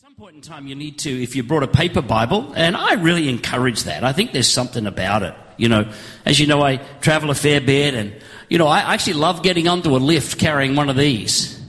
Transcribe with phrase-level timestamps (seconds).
[0.00, 2.94] some point in time, you need to, if you brought a paper Bible, and I
[2.94, 4.02] really encourage that.
[4.02, 5.34] I think there's something about it.
[5.58, 5.92] You know,
[6.24, 8.14] as you know, I travel a fair bit, and,
[8.48, 11.62] you know, I actually love getting onto a lift carrying one of these.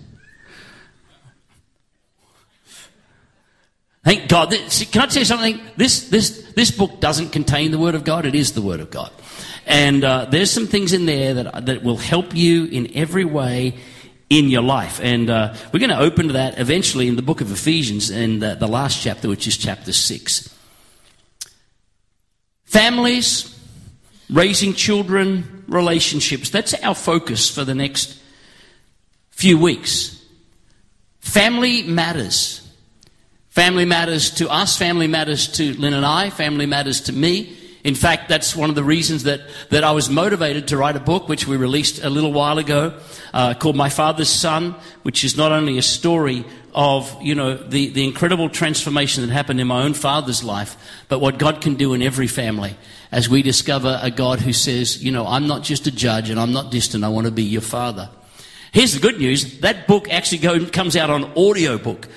[4.05, 4.51] Thank God.
[4.51, 5.59] Can I tell you something?
[5.75, 8.89] This, this, this book doesn't contain the Word of God, it is the Word of
[8.91, 9.11] God.
[9.65, 13.75] And uh, there's some things in there that, that will help you in every way
[14.31, 15.01] in your life.
[15.03, 18.39] And uh, we're going to open to that eventually in the book of Ephesians in
[18.39, 20.57] the, the last chapter, which is chapter 6.
[22.63, 23.59] Families,
[24.29, 26.49] raising children, relationships.
[26.49, 28.17] That's our focus for the next
[29.31, 30.25] few weeks.
[31.19, 32.65] Family matters.
[33.49, 37.57] Family matters to us, family matters to Lynn and I, family matters to me.
[37.83, 40.99] In fact, that's one of the reasons that, that I was motivated to write a
[40.99, 42.99] book, which we released a little while ago,
[43.33, 47.89] uh, called My Father's Son, which is not only a story of, you know, the,
[47.89, 50.77] the incredible transformation that happened in my own father's life,
[51.09, 52.77] but what God can do in every family
[53.11, 56.39] as we discover a God who says, you know, I'm not just a judge and
[56.39, 58.09] I'm not distant, I want to be your father.
[58.71, 59.59] Here's the good news.
[59.59, 62.07] That book actually go, comes out on audiobook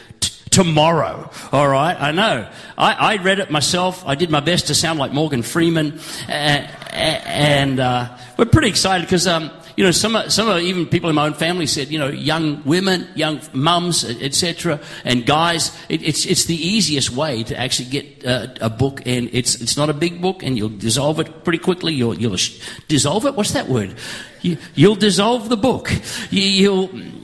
[0.54, 1.28] tomorrow.
[1.50, 2.48] All right, I know.
[2.78, 4.06] I, I, read it myself.
[4.06, 9.04] I did my best to sound like Morgan Freeman, and, and uh, we're pretty excited
[9.04, 9.26] because.
[9.26, 12.62] Um, you know, some, some even people in my own family said, you know, young
[12.62, 18.24] women, young mums, etc., and guys, it, it's, it's the easiest way to actually get
[18.24, 21.58] uh, a book, and it's, it's not a big book, and you'll dissolve it pretty
[21.58, 21.92] quickly.
[21.92, 22.36] You'll, you'll
[22.86, 23.34] dissolve it?
[23.34, 23.96] What's that word?
[24.42, 25.90] You, will dissolve the book.
[26.30, 27.23] You, you'll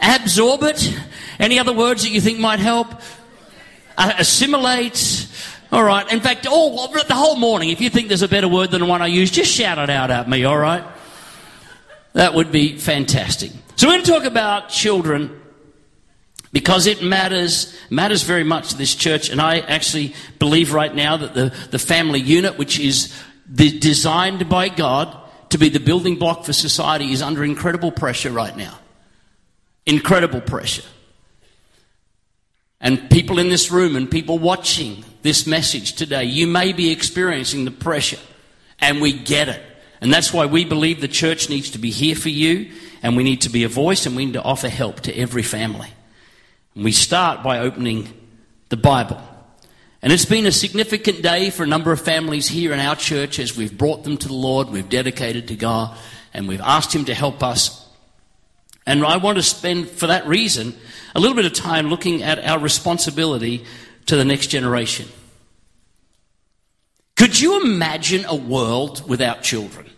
[0.00, 0.98] absorb it,
[1.38, 2.88] any other words that you think might help?
[3.96, 5.26] Assimilate.
[5.70, 6.10] All right.
[6.12, 8.86] In fact, all the whole morning, if you think there's a better word than the
[8.86, 10.44] one I use, just shout it out at me.
[10.44, 10.84] All right.
[12.14, 13.52] That would be fantastic.
[13.76, 15.40] So we're going to talk about children
[16.52, 19.28] because it matters matters very much to this church.
[19.28, 23.14] And I actually believe right now that the, the family unit, which is
[23.46, 25.16] the, designed by God
[25.50, 28.78] to be the building block for society, is under incredible pressure right now.
[29.88, 30.84] Incredible pressure.
[32.78, 37.64] And people in this room and people watching this message today, you may be experiencing
[37.64, 38.20] the pressure,
[38.78, 39.62] and we get it.
[40.02, 42.70] And that's why we believe the church needs to be here for you,
[43.02, 45.42] and we need to be a voice, and we need to offer help to every
[45.42, 45.88] family.
[46.74, 48.12] And we start by opening
[48.68, 49.18] the Bible.
[50.02, 53.38] And it's been a significant day for a number of families here in our church
[53.38, 55.96] as we've brought them to the Lord, we've dedicated to God,
[56.34, 57.87] and we've asked Him to help us.
[58.88, 60.74] And I want to spend, for that reason,
[61.14, 63.66] a little bit of time looking at our responsibility
[64.06, 65.06] to the next generation.
[67.14, 69.90] Could you imagine a world without children?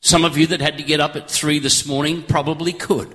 [0.00, 3.12] Some of you that had to get up at three this morning probably could.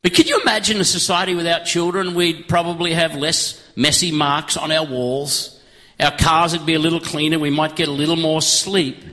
[0.00, 2.14] But could you imagine a society without children?
[2.14, 5.60] We'd probably have less messy marks on our walls.
[6.00, 7.38] Our cars would be a little cleaner.
[7.38, 9.04] We might get a little more sleep.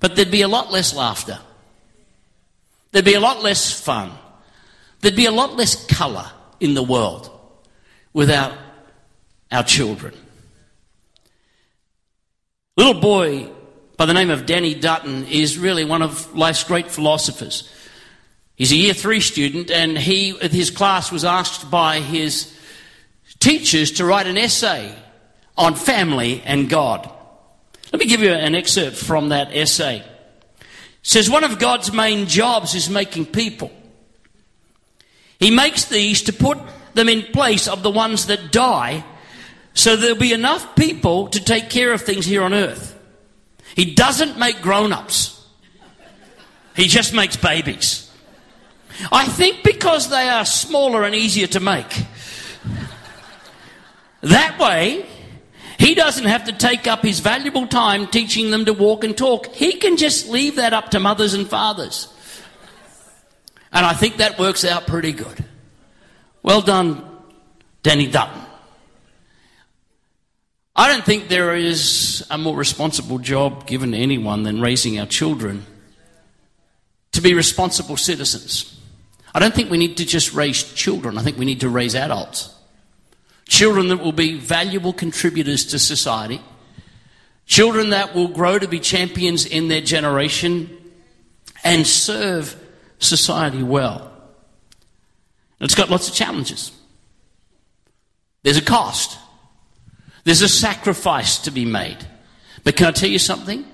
[0.00, 1.38] But there'd be a lot less laughter.
[2.92, 4.12] There'd be a lot less fun.
[5.00, 6.30] There'd be a lot less colour
[6.60, 7.30] in the world
[8.12, 8.56] without
[9.50, 10.14] our children.
[12.76, 13.50] Little boy
[13.96, 17.70] by the name of Danny Dutton is really one of life's great philosophers.
[18.54, 22.56] He's a year three student, and he, his class, was asked by his
[23.40, 24.94] teachers to write an essay
[25.56, 27.10] on family and God.
[27.92, 30.04] Let me give you an excerpt from that essay
[31.02, 33.70] says one of God's main jobs is making people.
[35.38, 36.58] He makes these to put
[36.94, 39.04] them in place of the ones that die
[39.74, 42.98] so there'll be enough people to take care of things here on earth.
[43.74, 45.44] He doesn't make grown ups,
[46.76, 48.10] he just makes babies.
[49.10, 52.04] I think because they are smaller and easier to make.
[54.20, 55.06] That way,
[55.78, 59.46] he doesn't have to take up his valuable time teaching them to walk and talk.
[59.54, 62.08] He can just leave that up to mothers and fathers.
[63.72, 65.44] And I think that works out pretty good.
[66.42, 67.04] Well done,
[67.82, 68.40] Danny Dutton.
[70.74, 75.06] I don't think there is a more responsible job given to anyone than raising our
[75.06, 75.66] children
[77.12, 78.80] to be responsible citizens.
[79.34, 81.94] I don't think we need to just raise children, I think we need to raise
[81.94, 82.54] adults.
[83.52, 86.40] Children that will be valuable contributors to society.
[87.44, 90.74] Children that will grow to be champions in their generation
[91.62, 92.56] and serve
[92.98, 94.10] society well.
[95.60, 96.72] It's got lots of challenges.
[98.42, 99.18] There's a cost.
[100.24, 101.98] There's a sacrifice to be made.
[102.64, 103.66] But can I tell you something?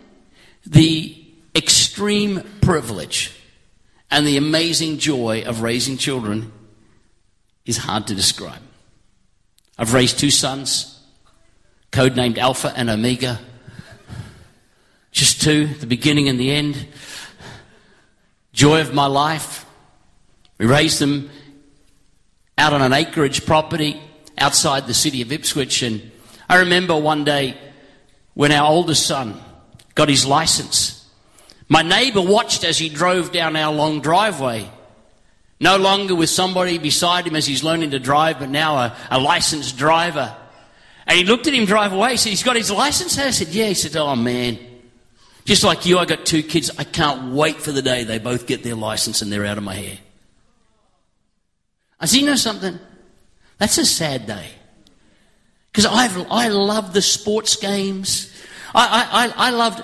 [0.67, 3.33] The extreme privilege
[4.11, 6.51] and the amazing joy of raising children
[7.65, 8.63] is hard to describe.
[9.79, 11.01] I've raised two sons,
[11.93, 13.39] codenamed Alpha and Omega.
[15.13, 16.87] Just two, the beginning and the end.
[18.53, 19.65] Joy of my life.
[20.59, 21.31] We raised them
[22.57, 24.01] out on an acreage property
[24.37, 25.83] outside the city of Ipswich.
[25.83, 26.11] And
[26.49, 27.57] I remember one day
[28.35, 29.41] when our oldest son
[29.95, 31.09] got his license,
[31.69, 34.69] my neighbour watched as he drove down our long driveway.
[35.61, 39.19] No longer with somebody beside him as he's learning to drive, but now a, a
[39.19, 40.35] licensed driver.
[41.07, 42.13] And he looked at him drive away.
[42.13, 43.19] He said, He's got his license?
[43.19, 43.67] I said, Yeah.
[43.67, 44.59] He said, Oh man.
[45.45, 46.71] Just like you, I got two kids.
[46.79, 49.65] I can't wait for the day they both get their license and they're out of
[49.65, 49.99] my hair.
[51.99, 52.79] I said, You know something?
[53.57, 54.47] That's a sad day.
[55.73, 58.33] Because I I love the sports games.
[58.75, 59.83] I, I, I loved.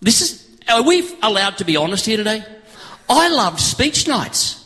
[0.00, 0.48] This is.
[0.68, 2.42] Are we allowed to be honest here today?
[3.08, 4.63] I loved speech nights.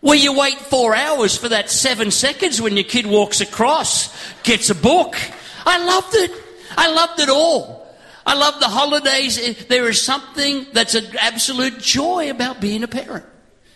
[0.00, 4.70] Where you wait four hours for that seven seconds when your kid walks across, gets
[4.70, 5.16] a book.
[5.64, 6.30] I loved it.
[6.76, 7.86] I loved it all.
[8.24, 9.66] I love the holidays.
[9.66, 13.24] There is something that's an absolute joy about being a parent.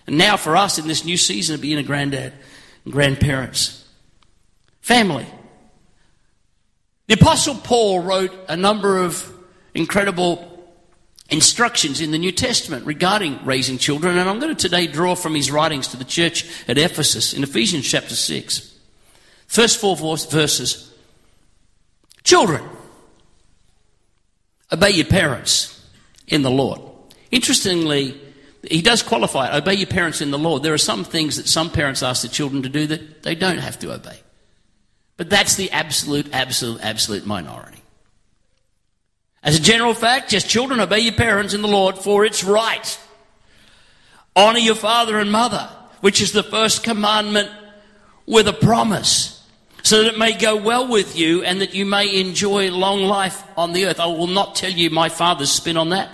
[0.06, 2.32] And now for us in this new season of being a granddad
[2.84, 3.84] and grandparents.
[4.80, 5.26] Family.
[7.06, 9.32] The Apostle Paul wrote a number of
[9.74, 10.49] incredible
[11.30, 15.34] instructions in the New Testament regarding raising children, and I'm going to today draw from
[15.34, 18.78] his writings to the church at Ephesus in Ephesians chapter 6.
[19.46, 20.94] First four verses.
[22.22, 22.62] Children,
[24.70, 25.84] obey your parents
[26.28, 26.80] in the Lord.
[27.30, 28.20] Interestingly,
[28.68, 29.56] he does qualify it.
[29.56, 30.62] Obey your parents in the Lord.
[30.62, 33.58] There are some things that some parents ask their children to do that they don't
[33.58, 34.20] have to obey.
[35.16, 37.79] But that's the absolute, absolute, absolute minority.
[39.42, 42.98] As a general fact, just children obey your parents in the Lord, for it's right.
[44.36, 45.70] Honor your father and mother,
[46.00, 47.50] which is the first commandment
[48.26, 49.42] with a promise,
[49.82, 53.42] so that it may go well with you and that you may enjoy long life
[53.56, 53.98] on the earth.
[53.98, 56.10] I will not tell you my father's spin on that.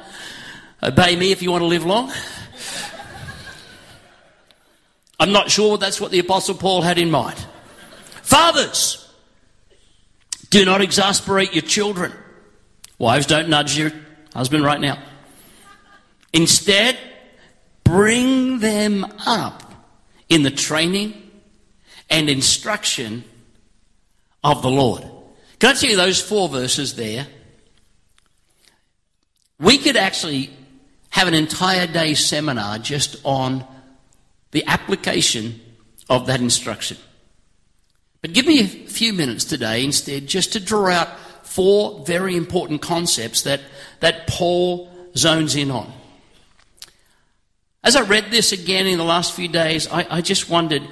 [0.82, 2.12] Obey me if you want to live long.
[5.18, 7.44] I'm not sure that's what the Apostle Paul had in mind.
[8.22, 9.12] Fathers,
[10.50, 12.12] do not exasperate your children
[12.98, 13.92] Wives, don't nudge your
[14.34, 15.02] husband right now.
[16.32, 16.98] Instead,
[17.84, 19.72] bring them up
[20.28, 21.30] in the training
[22.10, 23.24] and instruction
[24.42, 25.02] of the Lord.
[25.58, 27.26] Can I tell you those four verses there?
[29.58, 30.50] We could actually
[31.10, 33.64] have an entire day seminar just on
[34.50, 35.60] the application
[36.08, 36.98] of that instruction.
[38.20, 41.08] But give me a few minutes today instead just to draw out
[41.46, 43.60] four very important concepts that,
[44.00, 45.92] that Paul zones in on.
[47.82, 50.82] As I read this again in the last few days, I, I just wondered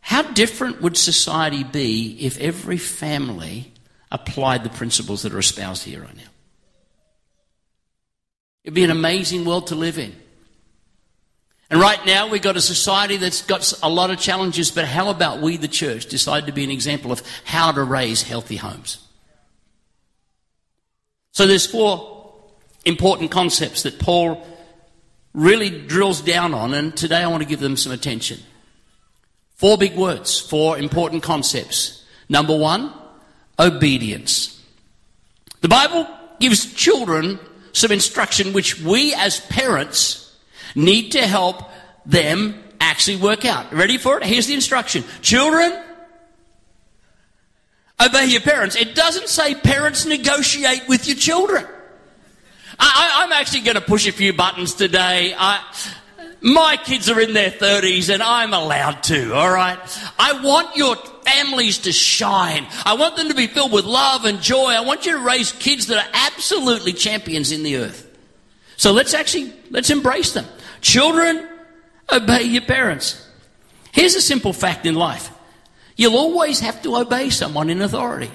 [0.00, 3.72] how different would society be if every family
[4.10, 6.22] applied the principles that are espoused here right now?
[8.64, 10.14] It'd be an amazing world to live in.
[11.70, 15.10] And right now, we've got a society that's got a lot of challenges, but how
[15.10, 18.98] about we, the church, decide to be an example of how to raise healthy homes?
[21.32, 22.34] So there's four
[22.84, 24.46] important concepts that Paul
[25.32, 28.40] really drills down on, and today I want to give them some attention.
[29.54, 32.04] Four big words, four important concepts.
[32.28, 32.92] Number one,
[33.58, 34.60] obedience.
[35.60, 36.08] The Bible
[36.40, 37.38] gives children
[37.72, 40.36] some instruction which we as parents
[40.74, 41.62] need to help
[42.06, 43.72] them actually work out.
[43.72, 44.24] Ready for it?
[44.24, 45.04] Here's the instruction.
[45.20, 45.78] Children,
[48.00, 48.76] obey your parents.
[48.76, 51.66] It doesn't say parents negotiate with your children.
[52.78, 55.34] I, am actually going to push a few buttons today.
[55.36, 55.62] I,
[56.40, 59.78] my kids are in their 30s and I'm allowed to, all right?
[60.18, 62.66] I want your families to shine.
[62.84, 64.70] I want them to be filled with love and joy.
[64.70, 68.06] I want you to raise kids that are absolutely champions in the earth.
[68.76, 70.46] So let's actually, let's embrace them.
[70.80, 71.46] Children,
[72.10, 73.26] obey your parents.
[73.92, 75.30] Here's a simple fact in life.
[76.00, 78.30] You'll always have to obey someone in authority.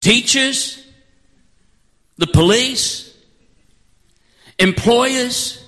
[0.00, 0.84] Teachers,
[2.18, 3.16] the police,
[4.58, 5.64] employers.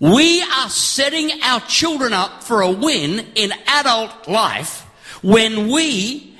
[0.00, 4.80] We are setting our children up for a win in adult life
[5.22, 6.38] when we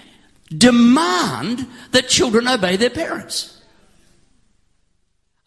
[0.49, 3.60] demand that children obey their parents.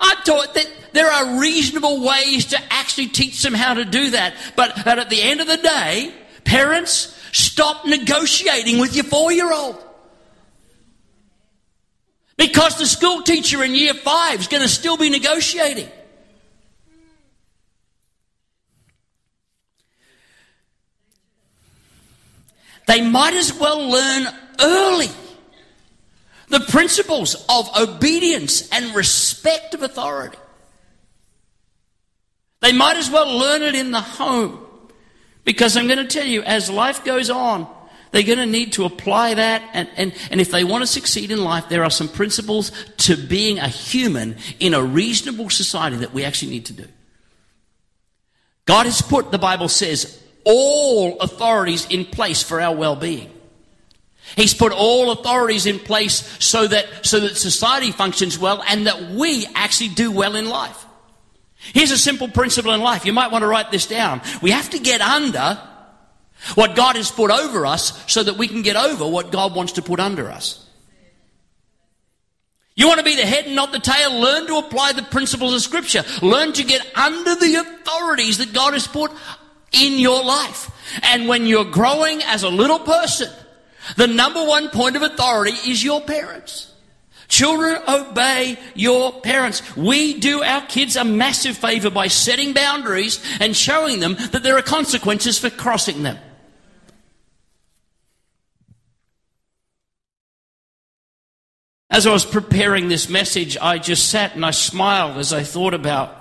[0.03, 4.35] I taught that there are reasonable ways to actually teach them how to do that.
[4.57, 9.51] But, but at the end of the day, parents, stop negotiating with your four year
[9.51, 9.81] old.
[12.35, 15.87] Because the school teacher in year five is going to still be negotiating.
[22.87, 24.27] They might as well learn
[24.59, 25.09] early
[26.53, 30.37] the principles of obedience and respect of authority.
[32.61, 34.59] They might as well learn it in the home.
[35.45, 37.67] Because I'm going to tell you, as life goes on,
[38.11, 39.63] they're going to need to apply that.
[39.73, 43.17] And, and, and if they want to succeed in life, there are some principles to
[43.17, 46.85] being a human in a reasonable society that we actually need to do.
[48.65, 53.32] God has put, the Bible says, all authorities in place for our well-being.
[54.35, 59.11] He's put all authorities in place so that, so that society functions well and that
[59.11, 60.85] we actually do well in life.
[61.57, 63.05] Here's a simple principle in life.
[63.05, 64.21] You might want to write this down.
[64.41, 65.59] We have to get under
[66.55, 69.73] what God has put over us so that we can get over what God wants
[69.73, 70.59] to put under us.
[72.75, 74.19] You want to be the head and not the tail?
[74.19, 76.03] Learn to apply the principles of Scripture.
[76.21, 79.11] Learn to get under the authorities that God has put
[79.71, 80.71] in your life.
[81.03, 83.29] And when you're growing as a little person,
[83.95, 86.73] the number one point of authority is your parents.
[87.27, 89.75] Children, obey your parents.
[89.75, 94.57] We do our kids a massive favor by setting boundaries and showing them that there
[94.57, 96.17] are consequences for crossing them.
[101.89, 105.73] As I was preparing this message, I just sat and I smiled as I thought
[105.73, 106.15] about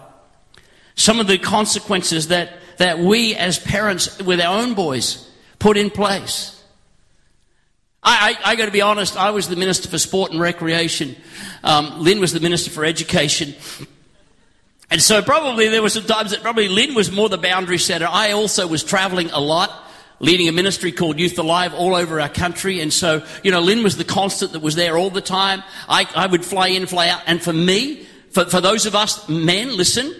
[0.96, 5.90] some of the consequences that, that we as parents with our own boys put in
[5.90, 6.61] place.
[8.02, 11.14] I, I, I got to be honest, I was the Minister for Sport and Recreation.
[11.62, 13.54] Um, Lynn was the Minister for Education.
[14.90, 18.06] And so probably there were some times that probably Lynn was more the boundary setter.
[18.10, 19.70] I also was traveling a lot,
[20.18, 22.80] leading a ministry called Youth Alive all over our country.
[22.80, 25.62] And so, you know, Lynn was the constant that was there all the time.
[25.88, 27.22] I, I would fly in, fly out.
[27.26, 30.12] And for me, for, for those of us men, listen,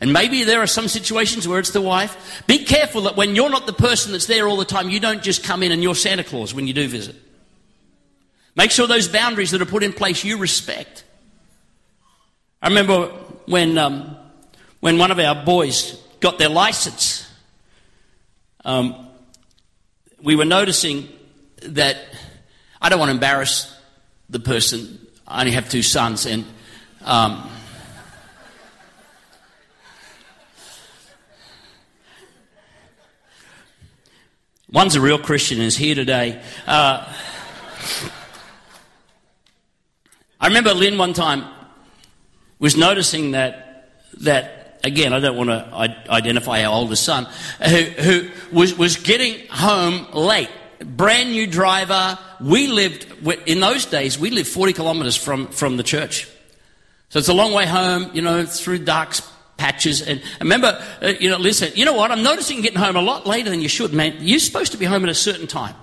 [0.00, 2.42] and maybe there are some situations where it's the wife.
[2.46, 5.22] Be careful that when you're not the person that's there all the time, you don't
[5.22, 7.16] just come in and you're Santa Claus when you do visit.
[8.56, 11.04] Make sure those boundaries that are put in place you respect.
[12.62, 13.06] I remember
[13.46, 14.16] when, um,
[14.80, 17.30] when one of our boys got their license,
[18.64, 19.08] um,
[20.22, 21.08] we were noticing
[21.62, 21.96] that
[22.80, 23.74] I don't want to embarrass
[24.28, 25.06] the person.
[25.26, 26.44] I only have two sons, and
[27.02, 27.48] um,
[34.70, 36.42] one's a real Christian and is here today.
[36.66, 37.10] Uh,
[40.40, 41.44] I remember Lynn one time
[42.58, 47.26] was noticing that, that again, I don't want to identify our oldest son,
[47.66, 50.50] who, who was, was getting home late.
[50.80, 52.18] Brand new driver.
[52.40, 53.06] We lived,
[53.46, 56.26] in those days, we lived 40 kilometres from, from the church.
[57.10, 59.14] So it's a long way home, you know, through dark
[59.58, 60.00] patches.
[60.00, 62.10] And remember, uh, you know, listen, you know what?
[62.10, 64.16] I'm noticing getting home a lot later than you should, man.
[64.20, 65.74] You're supposed to be home at a certain time.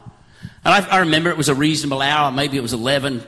[0.65, 2.31] And I, I remember it was a reasonable hour.
[2.31, 3.23] Maybe it was 11,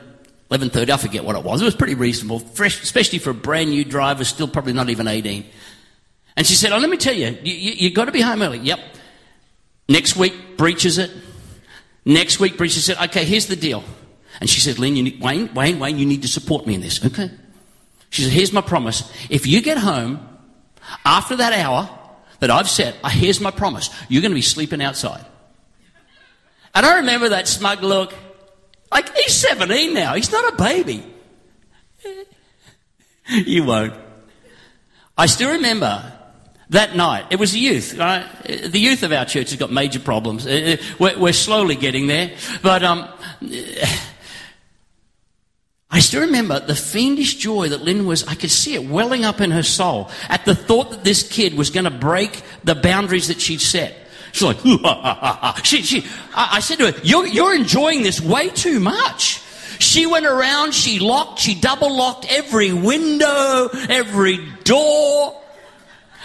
[0.50, 1.62] 11.30, I forget what it was.
[1.62, 5.06] It was pretty reasonable, fresh, especially for a brand new driver, still probably not even
[5.06, 5.44] 18.
[6.36, 8.42] And she said, oh, let me tell you, you, you, you got to be home
[8.42, 8.58] early.
[8.58, 8.80] Yep.
[9.88, 11.10] Next week, breaches it.
[12.04, 13.00] Next week, breaches it.
[13.00, 13.84] Okay, here's the deal.
[14.40, 16.80] And she said, Lynn, you need, Wayne, Wayne, Wayne, you need to support me in
[16.80, 17.04] this.
[17.04, 17.30] Okay.
[18.10, 19.10] She said, here's my promise.
[19.28, 20.26] If you get home
[21.04, 21.88] after that hour
[22.40, 23.90] that I've set, uh, here's my promise.
[24.08, 25.24] You're going to be sleeping outside.
[26.74, 28.14] And I remember that smug look.
[28.90, 30.14] Like, he's 17 now.
[30.14, 31.04] He's not a baby.
[33.28, 33.94] you won't.
[35.16, 36.12] I still remember
[36.70, 37.26] that night.
[37.30, 37.96] It was the youth.
[37.96, 38.26] Right?
[38.44, 40.46] The youth of our church has got major problems.
[40.46, 42.32] Uh, uh, we're, slowly getting there.
[42.62, 43.08] But um,
[45.90, 49.40] I still remember the fiendish joy that Lynn was, I could see it welling up
[49.40, 53.28] in her soul at the thought that this kid was going to break the boundaries
[53.28, 53.96] that she'd set.
[54.32, 54.58] She's like,
[55.64, 59.42] she, she, I, I said to her, you're, you're enjoying this way too much.
[59.78, 65.40] She went around, she locked, she double locked every window, every door.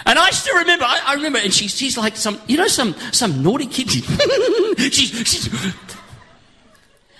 [0.05, 2.95] And I still remember, I, I remember, and she, she's like some, you know, some,
[3.11, 3.89] some naughty kid.
[4.93, 5.49] she's, she's,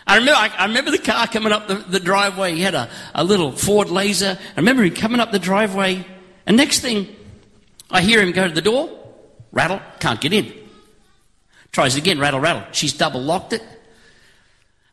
[0.05, 2.53] I remember, I, I, remember the car coming up the, the driveway.
[2.53, 4.37] He had a, a little Ford Laser.
[4.37, 6.05] I remember him coming up the driveway.
[6.45, 7.07] And next thing,
[7.89, 8.89] I hear him go to the door,
[9.51, 10.53] rattle, can't get in.
[11.75, 12.63] Tries again, rattle, rattle.
[12.71, 13.61] She's double locked it.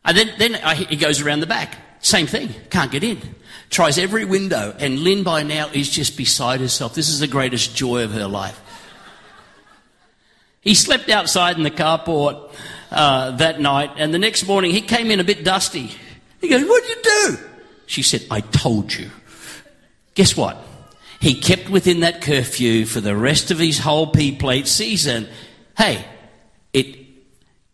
[0.03, 1.77] And then, then I, he goes around the back.
[2.01, 2.49] Same thing.
[2.69, 3.21] Can't get in.
[3.69, 4.75] Tries every window.
[4.77, 6.93] And Lynn by now is just beside herself.
[6.93, 8.59] This is the greatest joy of her life.
[10.59, 12.53] He slept outside in the carport
[12.91, 13.91] uh, that night.
[13.95, 15.89] And the next morning he came in a bit dusty.
[16.41, 17.37] He goes, What'd you do?
[17.85, 19.09] She said, I told you.
[20.15, 20.57] Guess what?
[21.21, 25.29] He kept within that curfew for the rest of his whole P plate season.
[25.77, 26.05] Hey,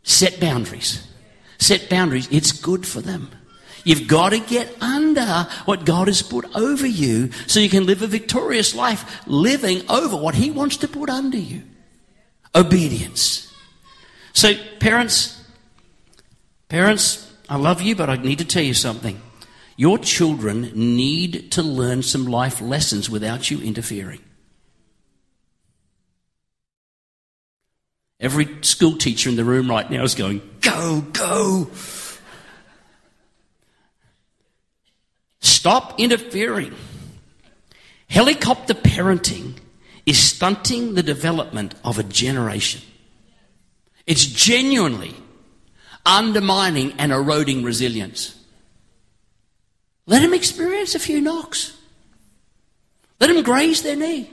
[0.10, 1.08] Set boundaries.
[1.60, 2.28] Set boundaries.
[2.32, 3.30] It's good for them.
[3.84, 8.02] You've got to get under what God has put over you so you can live
[8.02, 11.62] a victorious life, living over what He wants to put under you.
[12.56, 13.54] Obedience.
[14.34, 15.40] So, parents,
[16.70, 19.22] parents, I love you, but I need to tell you something.
[19.78, 24.22] Your children need to learn some life lessons without you interfering.
[28.20, 31.70] Every school teacher in the room right now is going, go, go.
[35.40, 36.76] Stop interfering.
[38.10, 39.54] Helicopter parenting
[40.06, 42.82] is stunting the development of a generation.
[44.06, 45.16] It's genuinely
[46.06, 48.36] undermining and eroding resilience.
[50.08, 51.78] Let them experience a few knocks.
[53.20, 54.30] Let them graze their knee.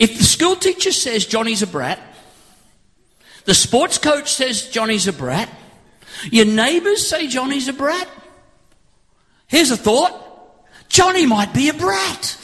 [0.00, 2.00] If the school teacher says Johnny's a brat,
[3.44, 5.50] the sports coach says Johnny's a brat,
[6.32, 8.08] your neighbours say Johnny's a brat.
[9.46, 10.14] Here's a thought
[10.88, 12.38] Johnny might be a brat.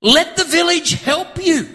[0.00, 1.68] Let the village help you.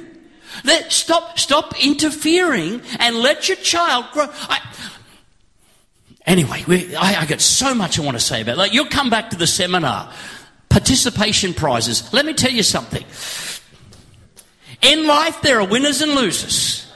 [0.63, 4.27] Let, stop, stop interfering and let your child grow.
[4.31, 4.59] I,
[6.25, 8.57] anyway, we, I, I got so much I want to say about it.
[8.57, 10.13] Like, you'll come back to the seminar.
[10.71, 12.11] Participation prizes.
[12.13, 13.03] Let me tell you something.
[14.81, 16.89] In life, there are winners and losers.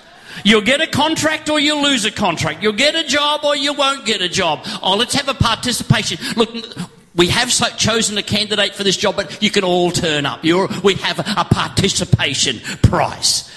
[0.45, 2.63] You'll get a contract or you'll lose a contract.
[2.63, 4.61] You'll get a job or you won't get a job.
[4.81, 6.17] Oh, let's have a participation.
[6.37, 6.49] Look,
[7.15, 10.45] we have chosen a candidate for this job, but you can all turn up.
[10.45, 13.51] You're, we have a participation prize.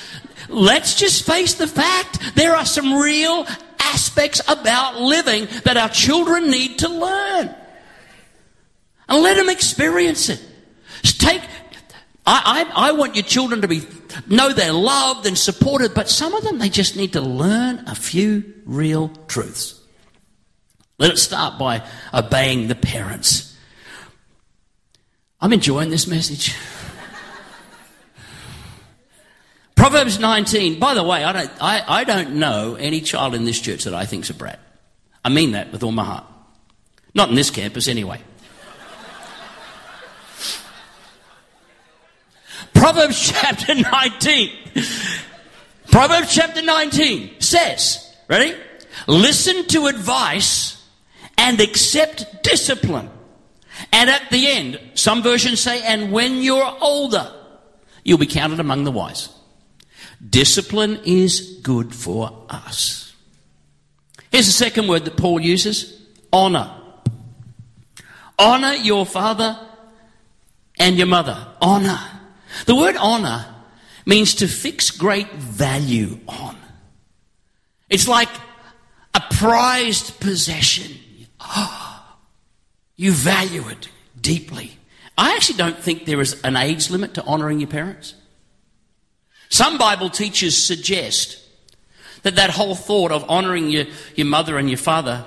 [0.49, 3.47] Let's just face the fact there are some real
[3.81, 7.55] aspects about living that our children need to learn.
[9.09, 10.45] And let them experience it.
[11.03, 11.43] Take,
[12.27, 13.83] I, I, I want your children to be
[14.29, 17.95] know they're loved and supported, but some of them they just need to learn a
[17.95, 19.81] few real truths.
[20.99, 23.57] Let it start by obeying the parents.
[25.41, 26.55] I'm enjoying this message.
[29.77, 30.81] Proverbs 19.
[30.81, 33.95] By the way, I don't, I, I don't know any child in this church that
[33.95, 34.59] I think's a brat.
[35.25, 36.25] I mean that with all my heart.
[37.15, 38.21] Not in this campus, anyway.
[42.79, 44.51] Proverbs chapter 19.
[45.91, 48.55] Proverbs chapter 19 says, ready?
[49.07, 50.83] Listen to advice
[51.37, 53.11] and accept discipline.
[53.93, 57.33] And at the end, some versions say, and when you're older,
[58.05, 59.29] you'll be counted among the wise.
[60.29, 63.15] Discipline is good for us.
[64.31, 66.01] Here's the second word that Paul uses
[66.33, 66.75] honor.
[68.39, 69.59] Honor your father
[70.79, 71.47] and your mother.
[71.61, 72.18] Honor.
[72.67, 73.47] The word honor
[74.07, 76.57] means to fix great value on.
[77.89, 78.31] It's like
[79.15, 80.93] a prized possession.
[82.97, 83.89] you value it
[84.21, 84.79] deeply.
[85.17, 88.15] I actually don't think there is an age limit to honoring your parents.
[89.49, 91.43] Some Bible teachers suggest
[92.23, 95.25] that that whole thought of honoring your, your mother and your father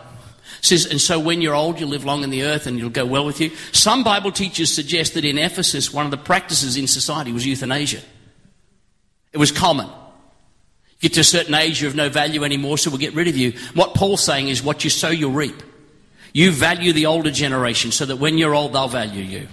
[0.62, 3.06] says, and so when you're old, you'll live long in the earth and it'll go
[3.06, 3.50] well with you.
[3.72, 8.02] Some Bible teachers suggest that in Ephesus, one of the practices in society was euthanasia.
[9.34, 9.90] It was common.
[11.00, 13.36] Get to a certain age, you're of no value anymore, so we'll get rid of
[13.36, 13.54] you.
[13.74, 15.64] What Paul's saying is, what you sow, you'll reap.
[16.32, 19.48] You value the older generation so that when you're old, they'll value you.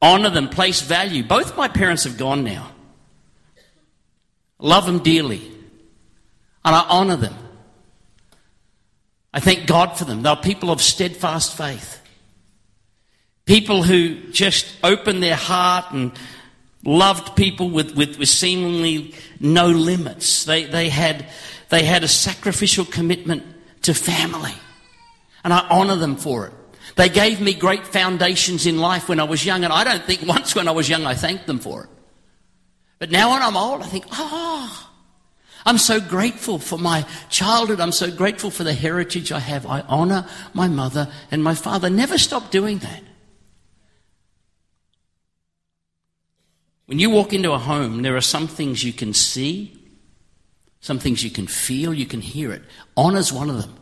[0.00, 1.24] Honor them, place value.
[1.24, 2.70] Both my parents have gone now.
[4.60, 5.42] Love them dearly.
[6.64, 7.34] And I honor them.
[9.32, 10.22] I thank God for them.
[10.22, 12.00] They're people of steadfast faith.
[13.46, 16.12] People who just opened their heart and
[16.84, 20.44] loved people with, with, with seemingly no limits.
[20.44, 21.26] They, they, had,
[21.68, 23.44] they had a sacrificial commitment
[23.82, 24.54] to family.
[25.44, 26.52] And I honour them for it.
[26.96, 30.22] They gave me great foundations in life when I was young, and I don't think
[30.26, 31.90] once when I was young I thanked them for it.
[32.98, 34.89] But now when I'm old, I think, ah, oh,
[35.66, 37.80] I'm so grateful for my childhood.
[37.80, 39.66] I'm so grateful for the heritage I have.
[39.66, 41.90] I honor my mother and my father.
[41.90, 43.02] Never stop doing that.
[46.86, 49.78] When you walk into a home, there are some things you can see,
[50.80, 52.62] some things you can feel, you can hear it.
[52.96, 53.76] Honor's one of them.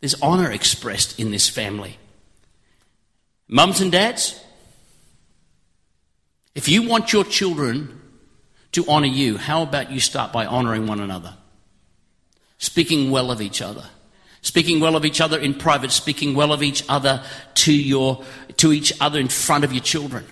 [0.00, 1.96] There's honor expressed in this family.
[3.48, 4.38] Mums and dads,
[6.54, 8.00] if you want your children
[8.72, 11.34] to honor you, how about you start by honoring one another?
[12.58, 13.84] Speaking well of each other.
[14.42, 17.22] Speaking well of each other in private, speaking well of each other
[17.54, 18.24] to your,
[18.58, 20.24] to each other in front of your children.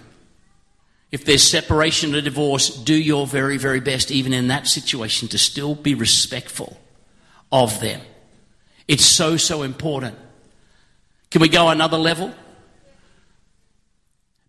[1.10, 5.38] If there's separation or divorce, do your very, very best, even in that situation, to
[5.38, 6.76] still be respectful
[7.50, 8.00] of them.
[8.88, 10.16] It's so, so important.
[11.30, 12.32] Can we go another level?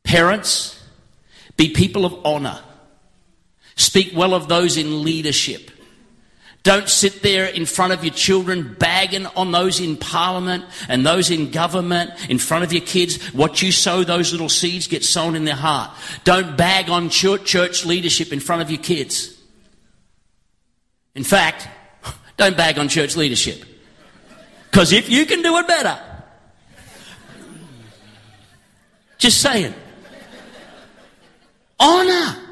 [0.04, 0.80] Parents,
[1.58, 2.60] be people of honor.
[3.76, 5.72] Speak well of those in leadership.
[6.66, 11.30] Don't sit there in front of your children bagging on those in parliament and those
[11.30, 13.24] in government in front of your kids.
[13.36, 15.92] What you sow, those little seeds get sown in their heart.
[16.24, 19.40] Don't bag on church leadership in front of your kids.
[21.14, 21.68] In fact,
[22.38, 23.64] don't bag on church leadership.
[24.72, 26.02] Because if you can do it better,
[29.20, 29.74] just saying.
[31.80, 32.45] Honor.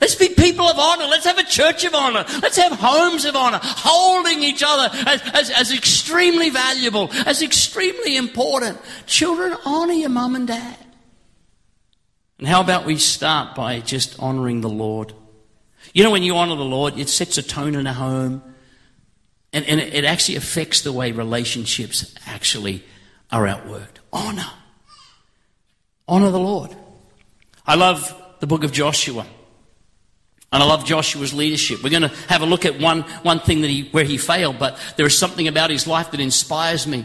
[0.00, 1.04] Let's be people of honor.
[1.04, 2.24] Let's have a church of honor.
[2.40, 8.16] Let's have homes of honor, holding each other as, as, as extremely valuable, as extremely
[8.16, 8.78] important.
[9.06, 10.76] Children, honor your mum and dad.
[12.38, 15.12] And how about we start by just honoring the Lord?
[15.92, 18.42] You know, when you honor the Lord, it sets a tone in a home,
[19.52, 22.84] and, and it actually affects the way relationships actually
[23.32, 23.96] are outworked.
[24.12, 24.46] Honor.
[26.06, 26.74] Honor the Lord.
[27.66, 29.26] I love the book of Joshua.
[30.50, 31.82] And I love Joshua's leadership.
[31.82, 34.58] We're going to have a look at one, one thing that he, where he failed,
[34.58, 37.04] but there is something about his life that inspires me.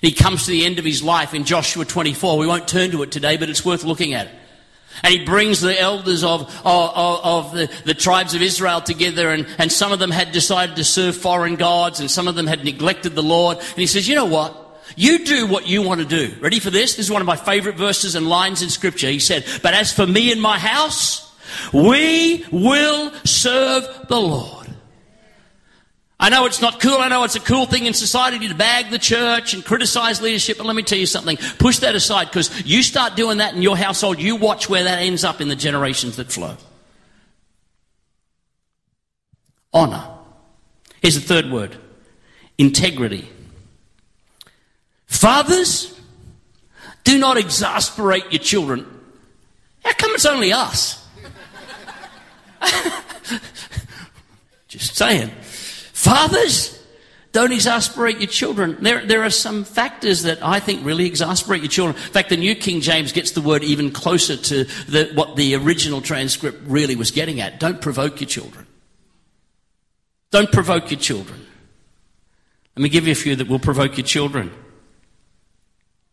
[0.00, 2.38] He comes to the end of his life in Joshua 24.
[2.38, 4.28] We won't turn to it today, but it's worth looking at.
[5.02, 9.46] And he brings the elders of, of, of the, the, tribes of Israel together, and,
[9.58, 12.64] and some of them had decided to serve foreign gods, and some of them had
[12.64, 13.58] neglected the Lord.
[13.58, 14.62] And he says, You know what?
[14.94, 16.34] You do what you want to do.
[16.40, 16.96] Ready for this?
[16.96, 19.08] This is one of my favorite verses and lines in Scripture.
[19.08, 21.25] He said, But as for me and my house,
[21.72, 24.66] we will serve the Lord.
[26.18, 26.96] I know it's not cool.
[26.96, 30.56] I know it's a cool thing in society to bag the church and criticize leadership,
[30.56, 31.36] but let me tell you something.
[31.58, 35.02] Push that aside because you start doing that in your household, you watch where that
[35.02, 36.56] ends up in the generations that flow.
[39.74, 40.08] Honor.
[41.02, 41.76] Here's the third word
[42.56, 43.28] integrity.
[45.06, 45.94] Fathers,
[47.04, 48.86] do not exasperate your children.
[49.84, 51.05] How come it's only us?
[54.68, 55.30] Just saying.
[55.92, 56.72] Fathers,
[57.32, 58.78] don't exasperate your children.
[58.80, 61.96] There, there are some factors that I think really exasperate your children.
[61.96, 65.54] In fact, the New King James gets the word even closer to the, what the
[65.54, 67.60] original transcript really was getting at.
[67.60, 68.66] Don't provoke your children.
[70.30, 71.46] Don't provoke your children.
[72.74, 74.52] Let me give you a few that will provoke your children.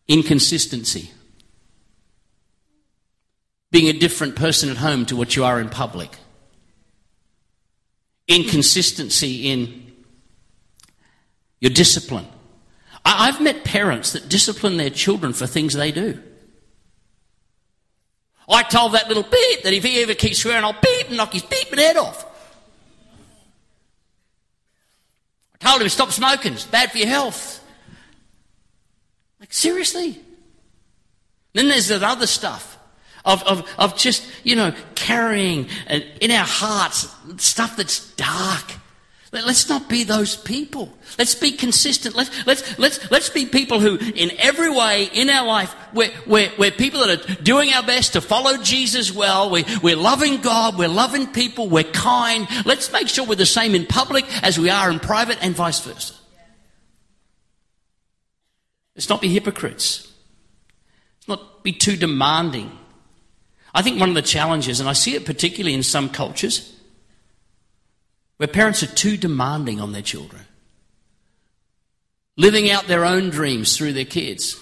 [0.08, 1.12] Inconsistency.
[3.72, 6.12] Being a different person at home to what you are in public
[8.28, 9.92] inconsistency in
[11.60, 12.28] your discipline.
[13.06, 16.22] I, have met parents that discipline their children for things they do.
[18.50, 21.34] I told that little beep that if he ever keeps swearing, I'll beep and knock
[21.34, 22.26] his beeping head off.
[25.56, 27.62] I told him to stop smoking, it's bad for your health.
[29.40, 30.20] Like, seriously?
[31.54, 32.73] Then there's that other stuff
[33.26, 37.08] of, of, of just, you know, carrying uh, in our hearts
[37.38, 38.74] stuff that's dark.
[39.34, 40.96] Let's not be those people.
[41.18, 42.16] Let's be consistent.
[42.16, 46.52] Let's, let's, let's, let's be people who, in every way in our life, we're, we're,
[46.60, 49.50] we're people that are doing our best to follow Jesus well.
[49.50, 50.78] We, we're loving God.
[50.78, 51.68] We're loving people.
[51.68, 52.48] We're kind.
[52.64, 55.80] Let's make sure we're the same in public as we are in private and vice
[55.80, 56.14] versa.
[58.96, 60.14] Let's not be hypocrites.
[61.18, 62.72] Let's not be too demanding.
[63.74, 66.74] I think one of the challenges, and I see it particularly in some cultures,
[68.38, 70.44] where parents are too demanding on their children,
[72.38, 74.60] living out their own dreams through their kids,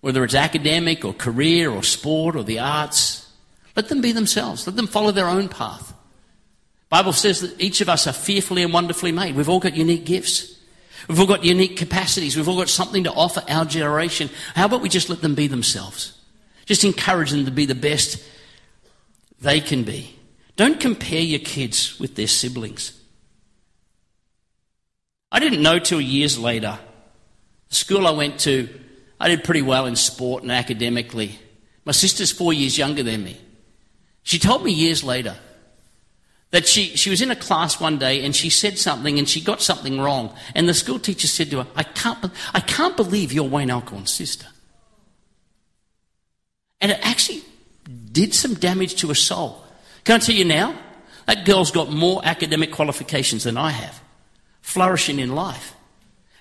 [0.00, 3.28] whether it's academic or career or sport or the arts.
[3.76, 4.66] Let them be themselves.
[4.66, 5.92] Let them follow their own path.
[6.88, 9.36] Bible says that each of us are fearfully and wonderfully made.
[9.36, 10.58] We've all got unique gifts.
[11.08, 12.36] We've all got unique capacities.
[12.36, 14.28] We've all got something to offer our generation.
[14.54, 16.19] How about we just let them be themselves?
[16.70, 18.22] Just encourage them to be the best
[19.40, 20.14] they can be.
[20.54, 22.96] Don't compare your kids with their siblings.
[25.32, 26.78] I didn't know till years later.
[27.70, 28.68] The school I went to,
[29.18, 31.40] I did pretty well in sport and academically.
[31.84, 33.36] My sister's four years younger than me.
[34.22, 35.34] She told me years later
[36.52, 39.40] that she, she was in a class one day and she said something and she
[39.40, 40.32] got something wrong.
[40.54, 44.12] And the school teacher said to her, I can't, I can't believe you're Wayne Alcorn's
[44.12, 44.46] sister.
[46.80, 47.42] And it actually
[48.12, 49.64] did some damage to her soul.
[50.04, 50.78] Can I tell you now?
[51.26, 54.00] That girl's got more academic qualifications than I have,
[54.62, 55.74] flourishing in life.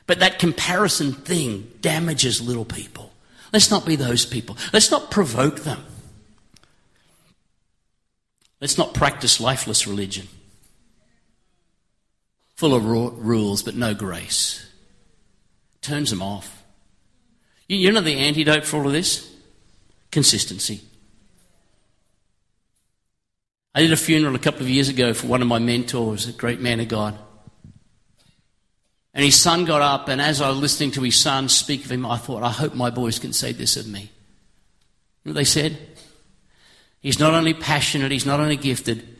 [0.07, 3.11] But that comparison thing damages little people.
[3.53, 4.57] Let's not be those people.
[4.73, 5.83] Let's not provoke them.
[8.61, 10.27] Let's not practice lifeless religion,
[12.55, 14.65] full of rules but no grace.
[15.81, 16.63] Turns them off.
[17.67, 19.28] You know the antidote for all of this?
[20.11, 20.81] Consistency.
[23.75, 26.33] I did a funeral a couple of years ago for one of my mentors, a
[26.33, 27.17] great man of God.
[29.13, 31.91] And his son got up, and as I was listening to his son speak of
[31.91, 34.11] him, I thought, I hope my boys can say this of me.
[35.23, 35.77] You know they said?
[36.99, 39.17] He's not only passionate, he's not only gifted,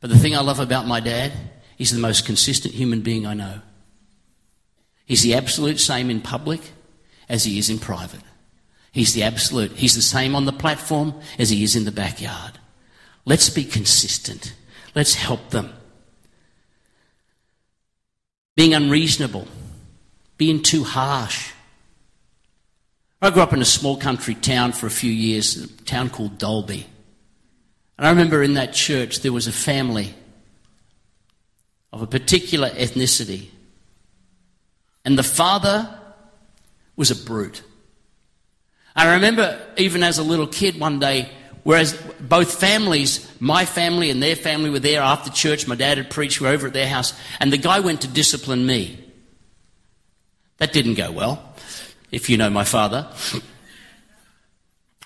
[0.00, 1.32] but the thing I love about my dad,
[1.76, 3.60] he's the most consistent human being I know.
[5.06, 6.60] He's the absolute same in public
[7.28, 8.20] as he is in private.
[8.94, 9.72] He's the absolute.
[9.72, 12.60] He's the same on the platform as he is in the backyard.
[13.24, 14.54] Let's be consistent.
[14.94, 15.72] Let's help them.
[18.56, 19.48] Being unreasonable,
[20.38, 21.50] being too harsh.
[23.20, 26.38] I grew up in a small country town for a few years, a town called
[26.38, 26.86] Dalby.
[27.98, 30.14] And I remember in that church there was a family
[31.92, 33.48] of a particular ethnicity.
[35.04, 35.98] And the father
[36.94, 37.64] was a brute.
[38.96, 41.28] I remember even as a little kid one day,
[41.64, 46.10] whereas both families, my family and their family were there after church, my dad had
[46.10, 48.98] preached, we were over at their house, and the guy went to discipline me.
[50.58, 51.54] That didn't go well,
[52.12, 53.08] if you know my father.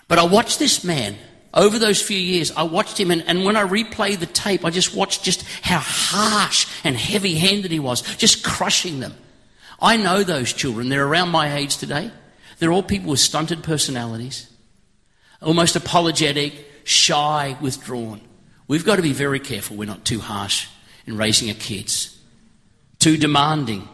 [0.09, 1.17] But I watched this man
[1.53, 2.51] over those few years.
[2.51, 5.79] I watched him, and, and when I replay the tape, I just watched just how
[5.79, 9.15] harsh and heavy handed he was, just crushing them.
[9.81, 10.89] I know those children.
[10.89, 12.11] They're around my age today.
[12.59, 14.51] They're all people with stunted personalities,
[15.41, 18.21] almost apologetic, shy, withdrawn.
[18.67, 20.69] We've got to be very careful we're not too harsh
[21.07, 22.19] in raising our kids,
[22.99, 23.89] too demanding,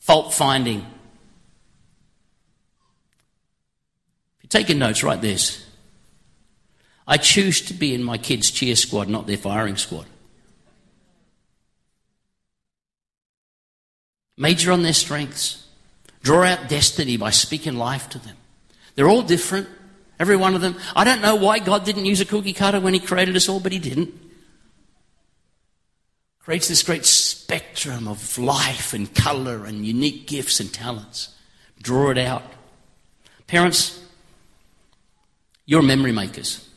[0.00, 0.80] fault finding.
[4.38, 5.64] If you're taking notes, write this.
[7.06, 10.06] I choose to be in my kids' cheer squad, not their firing squad.
[14.36, 15.61] Major on their strengths.
[16.22, 18.36] Draw out destiny by speaking life to them.
[18.94, 19.68] They're all different,
[20.18, 20.76] every one of them.
[20.94, 23.60] I don't know why God didn't use a cookie cutter when He created us all,
[23.60, 24.14] but He didn't.
[26.40, 31.34] Creates this great spectrum of life and colour and unique gifts and talents.
[31.80, 32.42] Draw it out.
[33.46, 34.04] Parents,
[35.66, 36.68] you're memory makers.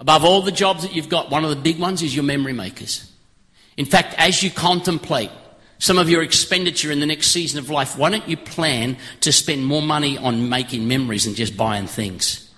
[0.00, 2.52] Above all the jobs that you've got, one of the big ones is your memory
[2.52, 3.10] makers.
[3.76, 5.30] In fact, as you contemplate
[5.78, 9.32] some of your expenditure in the next season of life, why don't you plan to
[9.32, 12.50] spend more money on making memories than just buying things?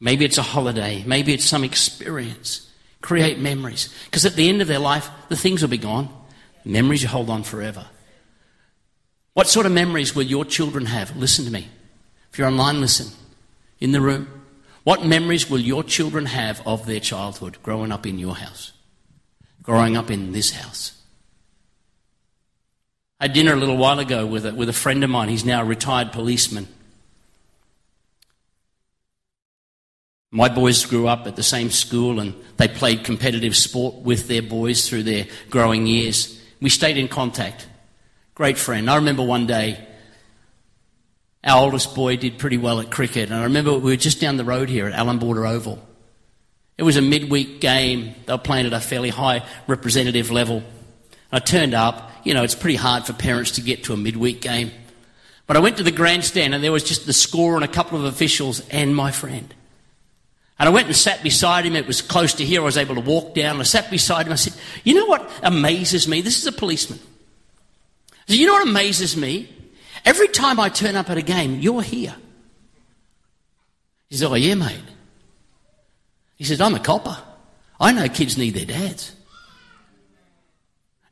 [0.00, 2.70] Maybe it's a holiday, maybe it's some experience.
[3.00, 3.94] Create memories.
[4.06, 6.08] Because at the end of their life, the things will be gone.
[6.64, 7.86] Memories you hold on forever.
[9.34, 11.14] What sort of memories will your children have?
[11.16, 11.68] Listen to me.
[12.32, 13.08] If you're online, listen.
[13.80, 14.42] In the room.
[14.84, 18.72] What memories will your children have of their childhood growing up in your house?
[19.62, 20.93] Growing up in this house?
[23.24, 25.30] Had dinner a little while ago with a, with a friend of mine.
[25.30, 26.68] He's now a retired policeman.
[30.30, 34.42] My boys grew up at the same school and they played competitive sport with their
[34.42, 36.38] boys through their growing years.
[36.60, 37.66] We stayed in contact.
[38.34, 38.90] Great friend.
[38.90, 39.88] I remember one day
[41.42, 43.30] our oldest boy did pretty well at cricket.
[43.30, 45.82] And I remember we were just down the road here at Allan Border Oval.
[46.76, 48.16] It was a midweek game.
[48.26, 50.62] They were playing at a fairly high representative level.
[51.32, 52.10] I turned up.
[52.24, 54.72] You know, it's pretty hard for parents to get to a midweek game.
[55.46, 57.98] But I went to the grandstand and there was just the score and a couple
[57.98, 59.54] of officials and my friend.
[60.58, 61.76] And I went and sat beside him.
[61.76, 62.62] It was close to here.
[62.62, 63.60] I was able to walk down.
[63.60, 64.32] I sat beside him.
[64.32, 66.20] I said, You know what amazes me?
[66.20, 67.00] This is a policeman.
[68.12, 69.48] I said, You know what amazes me?
[70.04, 72.14] Every time I turn up at a game, you're here.
[74.08, 74.80] He said, Oh, yeah, mate.
[76.36, 77.18] He said, I'm a copper.
[77.80, 79.14] I know kids need their dads.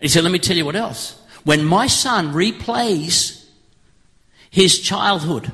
[0.03, 1.19] He said, Let me tell you what else.
[1.45, 3.47] When my son replays
[4.51, 5.51] his childhood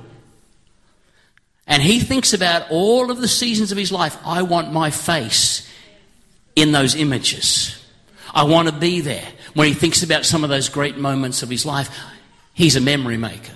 [1.66, 5.70] and he thinks about all of the seasons of his life, I want my face
[6.56, 7.74] in those images.
[8.34, 9.28] I want to be there.
[9.54, 11.90] When he thinks about some of those great moments of his life,
[12.54, 13.52] he's a memory maker.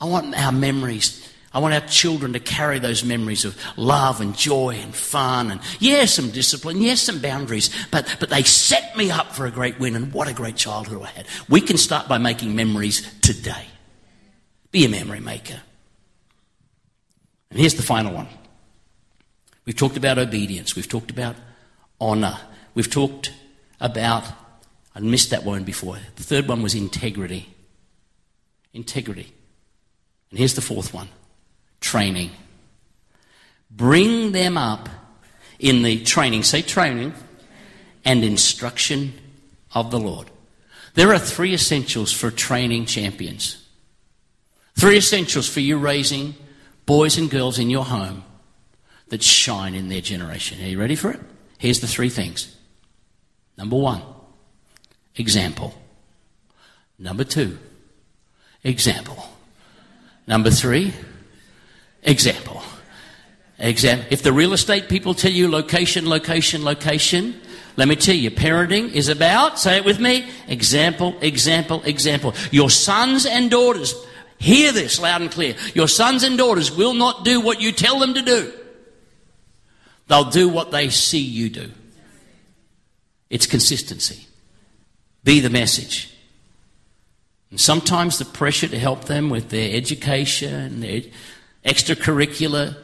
[0.00, 1.21] I want our memories
[1.54, 5.60] I want our children to carry those memories of love and joy and fun and,
[5.80, 9.78] yes, some discipline, yes, some boundaries, but, but they set me up for a great
[9.78, 11.26] win and what a great childhood I had.
[11.48, 13.66] We can start by making memories today.
[14.70, 15.60] Be a memory maker.
[17.50, 18.28] And here's the final one.
[19.66, 20.74] We've talked about obedience.
[20.74, 21.36] We've talked about
[22.00, 22.38] honour.
[22.74, 23.30] We've talked
[23.78, 24.24] about,
[24.94, 25.98] I missed that one before.
[26.16, 27.54] The third one was integrity.
[28.72, 29.34] Integrity.
[30.30, 31.08] And here's the fourth one
[31.92, 32.30] training.
[33.70, 34.88] Bring them up
[35.58, 37.12] in the training, say training,
[38.02, 39.12] and instruction
[39.74, 40.30] of the Lord.
[40.94, 43.62] There are three essentials for training champions.
[44.74, 46.34] Three essentials for you raising
[46.86, 48.24] boys and girls in your home
[49.08, 50.64] that shine in their generation.
[50.64, 51.20] Are you ready for it?
[51.58, 52.56] Here's the three things.
[53.58, 54.00] Number one,
[55.16, 55.74] example.
[56.98, 57.58] Number two,
[58.64, 59.28] example.
[60.26, 60.94] Number three,
[62.02, 62.62] example.
[63.58, 67.40] Exam- if the real estate people tell you location, location, location,
[67.76, 72.34] let me tell you, parenting is about, say it with me, example, example, example.
[72.50, 73.94] Your sons and daughters,
[74.38, 75.54] hear this loud and clear.
[75.74, 78.52] Your sons and daughters will not do what you tell them to do.
[80.08, 81.70] They'll do what they see you do.
[83.30, 84.26] It's consistency.
[85.24, 86.12] Be the message.
[87.50, 91.02] And sometimes the pressure to help them with their education, their
[91.64, 92.76] extracurricular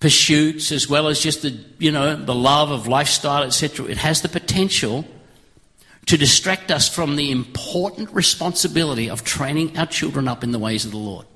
[0.00, 4.22] pursuits, as well as just the, you know, the love of lifestyle, etc., it has
[4.22, 5.04] the potential
[6.06, 10.84] to distract us from the important responsibility of training our children up in the ways
[10.84, 11.26] of the Lord.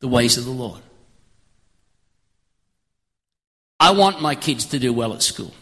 [0.00, 0.80] The ways of the Lord.
[3.78, 5.52] I want my kids to do well at school.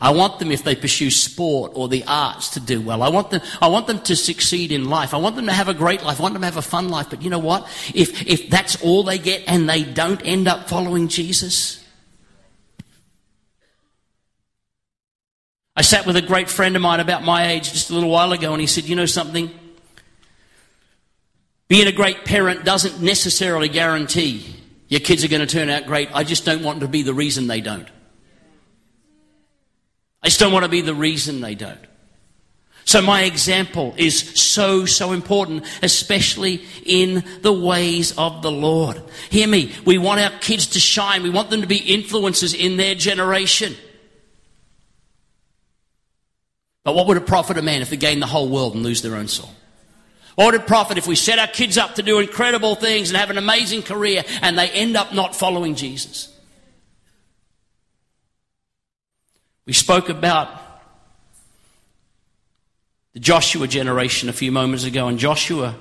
[0.00, 3.02] I want them, if they pursue sport or the arts, to do well.
[3.02, 5.12] I want them, I want them to succeed in life.
[5.12, 6.18] I want them to have a great life.
[6.18, 7.10] I want them to have a fun life.
[7.10, 7.64] But you know what?
[7.94, 11.84] If, if that's all they get and they don't end up following Jesus,
[15.76, 18.32] I sat with a great friend of mine about my age just a little while
[18.32, 19.50] ago, and he said, You know something?
[21.68, 24.56] Being a great parent doesn't necessarily guarantee
[24.88, 26.08] your kids are going to turn out great.
[26.12, 27.88] I just don't want to be the reason they don't.
[30.22, 31.78] I just don't want to be the reason they don't.
[32.84, 39.00] So my example is so, so important, especially in the ways of the Lord.
[39.28, 39.72] Hear me.
[39.84, 41.22] We want our kids to shine.
[41.22, 43.76] We want them to be influencers in their generation.
[46.82, 49.02] But what would it profit a man if they gain the whole world and lose
[49.02, 49.50] their own soul?
[50.34, 53.16] What would it profit if we set our kids up to do incredible things and
[53.16, 56.29] have an amazing career and they end up not following Jesus?
[59.70, 60.48] We spoke about
[63.12, 65.76] the Joshua generation a few moments ago, and Joshua,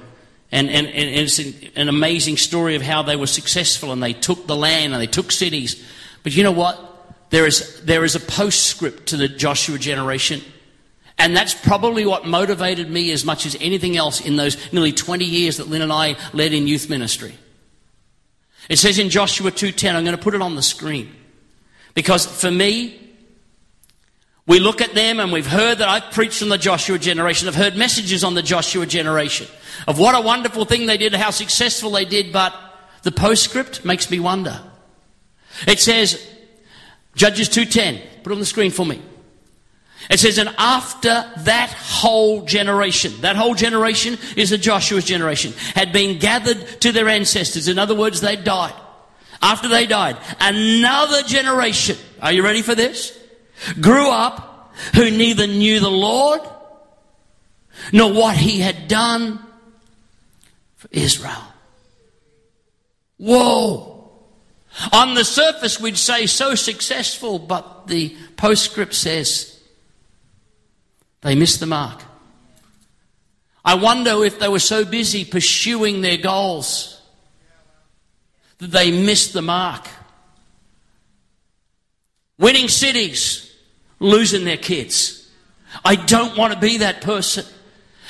[0.52, 4.46] and, and, and it's an amazing story of how they were successful and they took
[4.46, 5.84] the land and they took cities.
[6.22, 6.80] But you know what?
[7.32, 10.44] There is, there is a postscript to the Joshua generation.
[11.18, 15.26] And that's probably what motivated me as much as anything else in those nearly 20
[15.26, 17.34] years that Lynn and I led in youth ministry.
[18.70, 21.10] It says in Joshua 2:10, I'm going to put it on the screen.
[21.96, 23.09] Because for me,
[24.50, 27.48] we look at them and we've heard that I've preached on the Joshua generation.
[27.48, 29.46] I've heard messages on the Joshua generation
[29.88, 32.56] of what a wonderful thing they did, how successful they did, but
[33.04, 34.60] the postscript makes me wonder.
[35.68, 36.28] It says,
[37.14, 39.00] Judges 2.10, put it on the screen for me.
[40.10, 45.94] It says, and after that whole generation, that whole generation is the Joshua's generation, had
[45.94, 47.68] been gathered to their ancestors.
[47.68, 48.74] In other words, they died.
[49.44, 53.19] After they died, another generation, are you ready for this?
[53.80, 56.42] Grew up who neither knew the Lord
[57.92, 59.40] nor what he had done
[60.76, 61.44] for Israel.
[63.18, 64.12] Whoa.
[64.94, 69.60] On the surface, we'd say so successful, but the postscript says
[71.22, 72.02] they missed the mark.
[73.66, 77.02] I wonder if they were so busy pursuing their goals
[78.60, 79.88] that they missed the mark.
[82.38, 83.49] Winning cities,
[84.00, 85.30] losing their kids.
[85.86, 87.46] I don't want to be that person.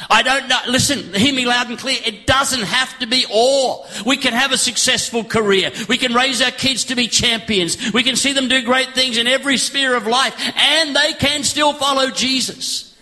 [0.10, 0.60] I don't know.
[0.70, 1.98] Listen, hear me loud and clear.
[2.06, 3.86] It doesn't have to be all.
[4.06, 5.72] We can have a successful career.
[5.90, 7.92] We can raise our kids to be champions.
[7.92, 10.36] We can see them do great things in every sphere of life.
[10.56, 12.96] And they can still follow Jesus.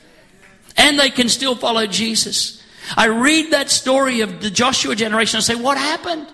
[0.76, 2.64] And they can still follow Jesus.
[2.96, 6.28] I read that story of the Joshua generation and say, what happened?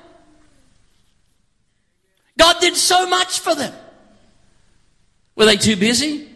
[2.38, 3.74] God did so much for them.
[5.36, 6.30] Were they too busy?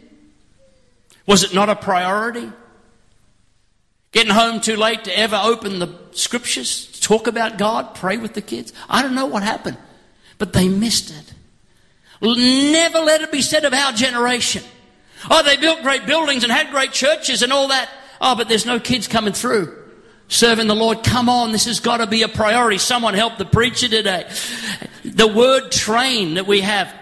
[1.28, 2.52] Was it not a priority?
[4.12, 8.42] Getting home too late to ever open the scriptures, talk about God, pray with the
[8.42, 8.74] kids?
[8.90, 9.78] I don't know what happened,
[10.40, 11.34] but they missed it.
[12.22, 14.64] Never let it be said of our generation.
[15.30, 17.90] Oh, they built great buildings and had great churches and all that.
[18.20, 19.78] Oh, but there's no kids coming through
[20.28, 21.04] serving the Lord.
[21.04, 22.78] Come on, this has got to be a priority.
[22.78, 24.30] Someone help the preacher today.
[25.04, 26.94] The word train that we have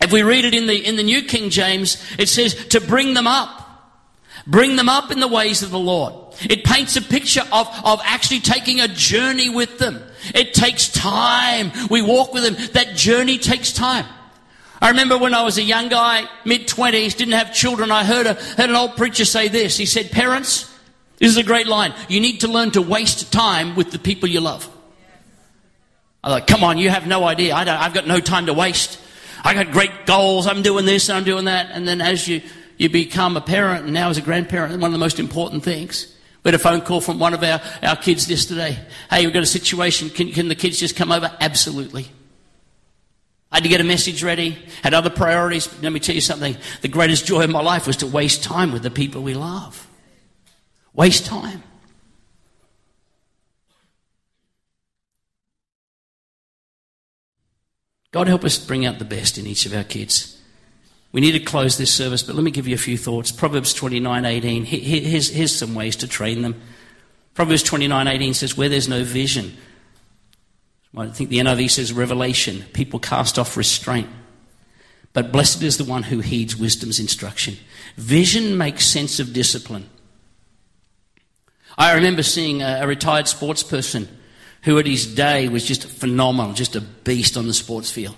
[0.00, 3.14] if we read it in the, in the New King James, it says to bring
[3.14, 3.64] them up.
[4.46, 6.14] Bring them up in the ways of the Lord.
[6.48, 10.02] It paints a picture of, of actually taking a journey with them.
[10.34, 11.72] It takes time.
[11.90, 12.54] We walk with them.
[12.72, 14.06] That journey takes time.
[14.80, 18.26] I remember when I was a young guy, mid twenties, didn't have children, I heard,
[18.26, 19.76] a, heard an old preacher say this.
[19.76, 20.72] He said, parents,
[21.18, 21.92] this is a great line.
[22.08, 24.70] You need to learn to waste time with the people you love.
[26.22, 27.54] I thought, come on, you have no idea.
[27.54, 29.00] I don't, I have got no time to waste.
[29.44, 30.46] I got great goals.
[30.46, 31.70] I'm doing this I'm doing that.
[31.70, 32.42] And then as you,
[32.76, 36.14] you become a parent and now as a grandparent, one of the most important things.
[36.44, 38.78] We had a phone call from one of our, our kids yesterday.
[39.10, 40.08] Hey, we've got a situation.
[40.10, 41.30] Can, can the kids just come over?
[41.40, 42.06] Absolutely.
[43.50, 45.66] I had to get a message ready, had other priorities.
[45.66, 46.56] But Let me tell you something.
[46.82, 49.86] The greatest joy of my life was to waste time with the people we love.
[50.94, 51.62] Waste time.
[58.10, 60.40] God help us bring out the best in each of our kids.
[61.12, 63.32] We need to close this service, but let me give you a few thoughts.
[63.32, 64.64] Proverbs 29 18.
[64.64, 66.60] Here's, here's some ways to train them.
[67.34, 69.56] Proverbs 29 18 says, Where there's no vision,
[70.96, 72.64] I think the NIV says revelation.
[72.72, 74.08] People cast off restraint.
[75.12, 77.56] But blessed is the one who heeds wisdom's instruction.
[77.96, 79.88] Vision makes sense of discipline.
[81.78, 84.08] I remember seeing a, a retired sports person
[84.62, 88.16] who at his day was just phenomenal, just a beast on the sports field.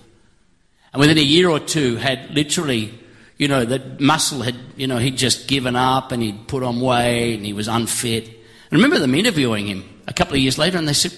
[0.93, 2.93] And within a year or two had literally,
[3.37, 6.81] you know, that muscle had, you know, he'd just given up and he'd put on
[6.81, 8.29] weight and he was unfit.
[8.29, 11.13] I remember them interviewing him a couple of years later and they said,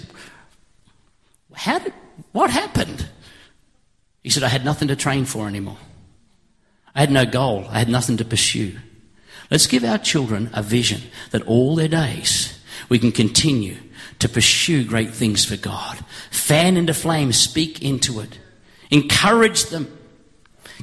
[1.55, 1.93] how did,
[2.33, 3.09] what happened?
[4.23, 5.79] He said, I had nothing to train for anymore.
[6.95, 7.67] I had no goal.
[7.71, 8.79] I had nothing to pursue.
[9.51, 12.59] Let's give our children a vision that all their days
[12.89, 13.77] we can continue
[14.23, 15.99] to pursue great things for God.
[16.31, 18.39] Fan into flame, speak into it.
[18.91, 19.99] Encourage them.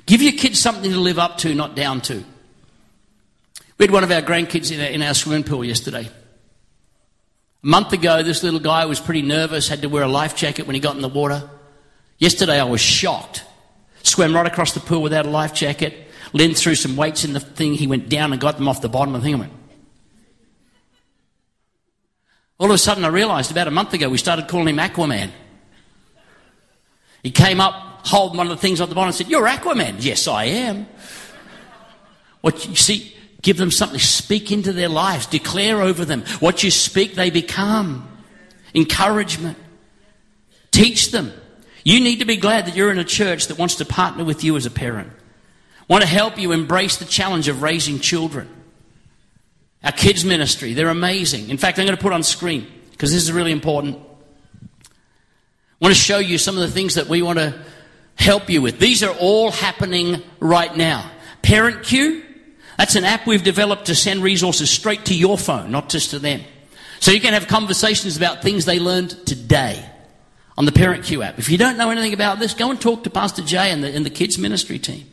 [0.06, 2.24] Give your kids something to live up to, not down to.
[3.78, 6.10] We had one of our grandkids in our, in our swimming pool yesterday.
[7.64, 10.68] A month ago, this little guy was pretty nervous, had to wear a life jacket
[10.68, 11.50] when he got in the water.
[12.18, 13.44] Yesterday, I was shocked.
[14.04, 16.08] Swam right across the pool without a life jacket.
[16.34, 17.74] Len threw some weights in the thing.
[17.74, 19.36] He went down and got them off the bottom of the thing.
[19.36, 19.54] I went.
[22.60, 25.32] All of a sudden, I realized about a month ago, we started calling him Aquaman.
[27.24, 29.96] He came up, holding one of the things on the bottom, and said, You're Aquaman.
[30.00, 30.88] Yes, I am.
[32.42, 34.00] What you see, Give them something.
[34.00, 35.26] Speak into their lives.
[35.26, 36.24] Declare over them.
[36.40, 38.08] What you speak, they become.
[38.76, 39.58] Encouragement.
[40.72, 41.32] Teach them.
[41.84, 44.44] You need to be glad that you're in a church that wants to partner with
[44.44, 45.12] you as a parent.
[45.88, 48.48] Want to help you embrace the challenge of raising children.
[49.84, 51.50] Our kids ministry, they're amazing.
[51.50, 53.98] In fact, I'm going to put on screen because this is really important.
[53.98, 57.58] I want to show you some of the things that we want to
[58.16, 58.80] help you with.
[58.80, 61.10] These are all happening right now.
[61.42, 62.24] ParentCue,
[62.78, 66.20] that's an app we've developed to send resources straight to your phone, not just to
[66.20, 66.42] them.
[67.00, 69.90] So you can have conversations about things they learned today
[70.58, 71.40] on the ParentCue app.
[71.40, 73.96] If you don't know anything about this, go and talk to Pastor Jay and the,
[73.96, 75.10] and the kids ministry team.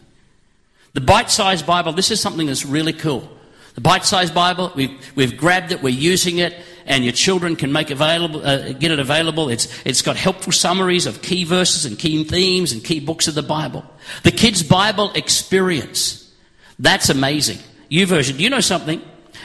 [0.94, 3.35] The bite-sized Bible, this is something that's really cool.
[3.76, 6.56] The bite-sized Bible, we've, we've grabbed it, we're using it,
[6.86, 9.50] and your children can make available, uh, get it available.
[9.50, 13.34] It's, it's got helpful summaries of key verses and key themes and key books of
[13.34, 13.84] the Bible.
[14.22, 16.32] The Kids Bible Experience.
[16.78, 17.58] That's amazing.
[17.90, 19.02] YouVersion, do you know something?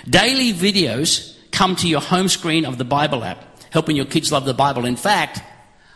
[0.10, 4.46] Daily videos come to your home screen of the Bible app, helping your kids love
[4.46, 4.86] the Bible.
[4.86, 5.42] In fact,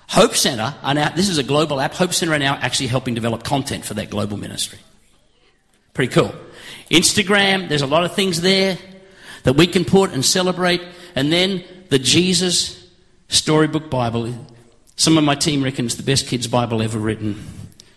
[0.10, 3.14] Hope Center are now, this is a global app, Hope Center are now actually helping
[3.14, 4.80] develop content for that global ministry.
[5.94, 6.36] Pretty cool.
[6.90, 8.78] Instagram, there's a lot of things there
[9.44, 10.82] that we can put and celebrate.
[11.16, 12.90] And then the Jesus
[13.28, 14.34] Storybook Bible.
[14.96, 17.44] Some of my team reckons the best kids' Bible ever written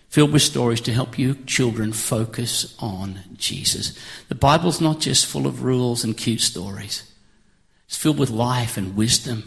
[0.08, 3.98] filled with stories to help you children focus on Jesus.
[4.28, 7.02] The Bible's not just full of rules and cute stories.
[7.86, 9.44] It's filled with life and wisdom.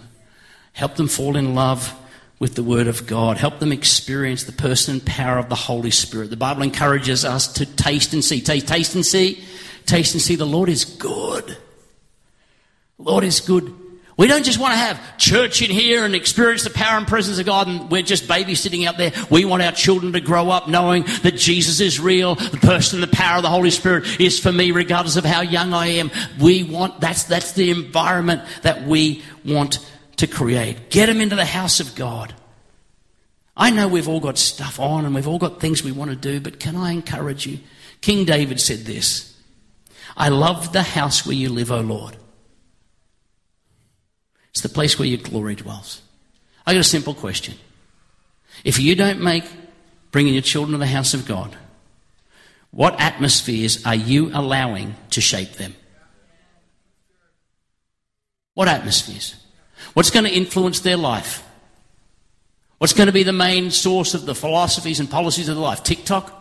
[0.74, 1.94] Help them fall in love
[2.42, 3.38] with the Word of God.
[3.38, 6.32] Help them experience the person and power of the Holy Spirit.
[6.32, 8.42] The Bible encourages us to taste and see.
[8.42, 9.44] Taste, taste and see.
[9.86, 10.36] Taste and see.
[10.36, 11.56] The Lord is good.
[12.98, 13.72] Lord is good.
[14.18, 17.38] We don't just want to have church in here and experience the power and presence
[17.38, 19.12] of God and we're just babies sitting out there.
[19.30, 22.34] We want our children to grow up knowing that Jesus is real.
[22.34, 25.42] The person, and the power of the Holy Spirit is for me regardless of how
[25.42, 26.10] young I am.
[26.40, 29.80] We want, that's, that's the environment that we want
[30.22, 30.92] to create.
[30.92, 32.32] Get them into the house of God.
[33.58, 36.16] I know we've all got stuff on and we've all got things we want to
[36.16, 37.58] do, but can I encourage you?
[38.02, 39.36] King David said this
[40.16, 42.18] I love the house where you live, O Lord.
[44.52, 46.04] It's the place where your glory dwells.
[46.68, 47.56] I got a simple question.
[48.64, 49.46] If you don't make
[50.12, 51.58] bringing your children to the house of God,
[52.70, 55.74] what atmospheres are you allowing to shape them?
[58.54, 59.41] What atmospheres?
[59.94, 61.44] What's going to influence their life?
[62.78, 65.84] What's going to be the main source of the philosophies and policies of their life?
[65.84, 66.40] TikTok?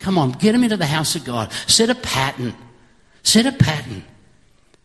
[0.00, 1.52] Come on, get them into the house of God.
[1.66, 2.54] Set a pattern.
[3.22, 4.04] Set a pattern.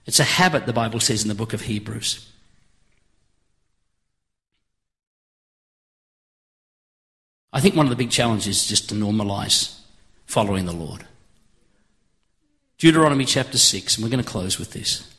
[0.06, 2.30] It's a habit, the Bible says in the book of Hebrews.
[7.54, 9.80] I think one of the big challenges is just to normalize
[10.26, 11.06] following the Lord.
[12.80, 15.13] Deuteronomy chapter 6, and we're going to close with this.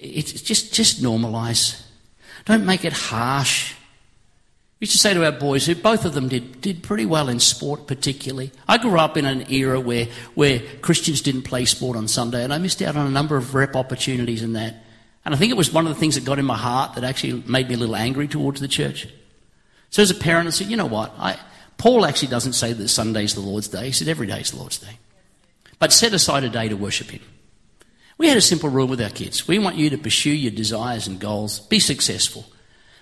[0.00, 1.80] It's just, just normalize.
[2.46, 3.74] Don't make it harsh.
[4.80, 7.28] We used to say to our boys, who both of them did, did pretty well
[7.28, 8.50] in sport, particularly.
[8.66, 12.52] I grew up in an era where, where Christians didn't play sport on Sunday, and
[12.52, 14.76] I missed out on a number of rep opportunities in that.
[15.26, 17.04] And I think it was one of the things that got in my heart that
[17.04, 19.06] actually made me a little angry towards the church.
[19.90, 21.12] So as a parent, I said, you know what?
[21.18, 21.38] I,
[21.76, 23.86] Paul actually doesn't say that Sunday's the Lord's day.
[23.86, 24.98] He said every day is the Lord's day.
[25.78, 27.20] But set aside a day to worship Him.
[28.20, 29.48] We had a simple rule with our kids.
[29.48, 32.44] We want you to pursue your desires and goals, be successful.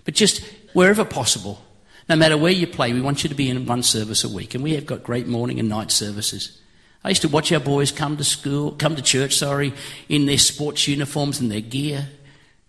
[0.05, 0.45] But just
[0.75, 1.61] wherever possible,
[2.09, 4.55] no matter where you play, we want you to be in one service a week.
[4.55, 6.61] And we have got great morning and night services.
[7.03, 9.75] I used to watch our boys come to school, come to church, sorry,
[10.09, 12.07] in their sports uniforms and their gear,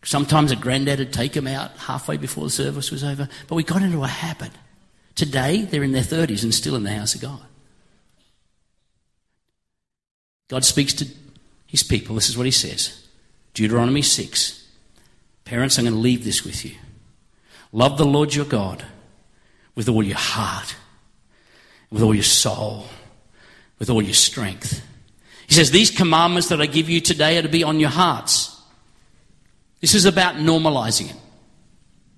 [0.03, 3.27] Sometimes a granddad would take them out halfway before the service was over.
[3.47, 4.51] But we got into a habit.
[5.15, 7.41] Today, they're in their 30s and still in the house of God.
[10.47, 11.07] God speaks to
[11.69, 12.15] his people.
[12.15, 13.07] This is what he says
[13.53, 14.67] Deuteronomy 6.
[15.45, 16.75] Parents, I'm going to leave this with you.
[17.71, 18.83] Love the Lord your God
[19.75, 20.75] with all your heart,
[21.89, 22.85] with all your soul,
[23.77, 24.83] with all your strength.
[25.47, 28.59] He says, These commandments that I give you today are to be on your hearts.
[29.79, 31.15] This is about normalizing it,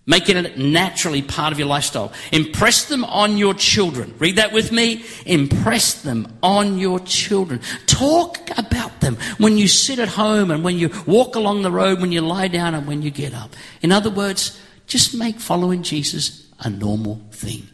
[0.05, 2.11] making it naturally part of your lifestyle.
[2.31, 4.13] Impress them on your children.
[4.17, 5.05] Read that with me.
[5.25, 7.61] Impress them on your children.
[7.85, 12.01] Talk about them when you sit at home and when you walk along the road,
[12.01, 13.55] when you lie down and when you get up.
[13.81, 17.67] In other words, just make following Jesus a normal thing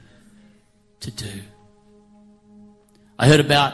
[1.00, 1.42] to do.
[3.18, 3.74] I heard about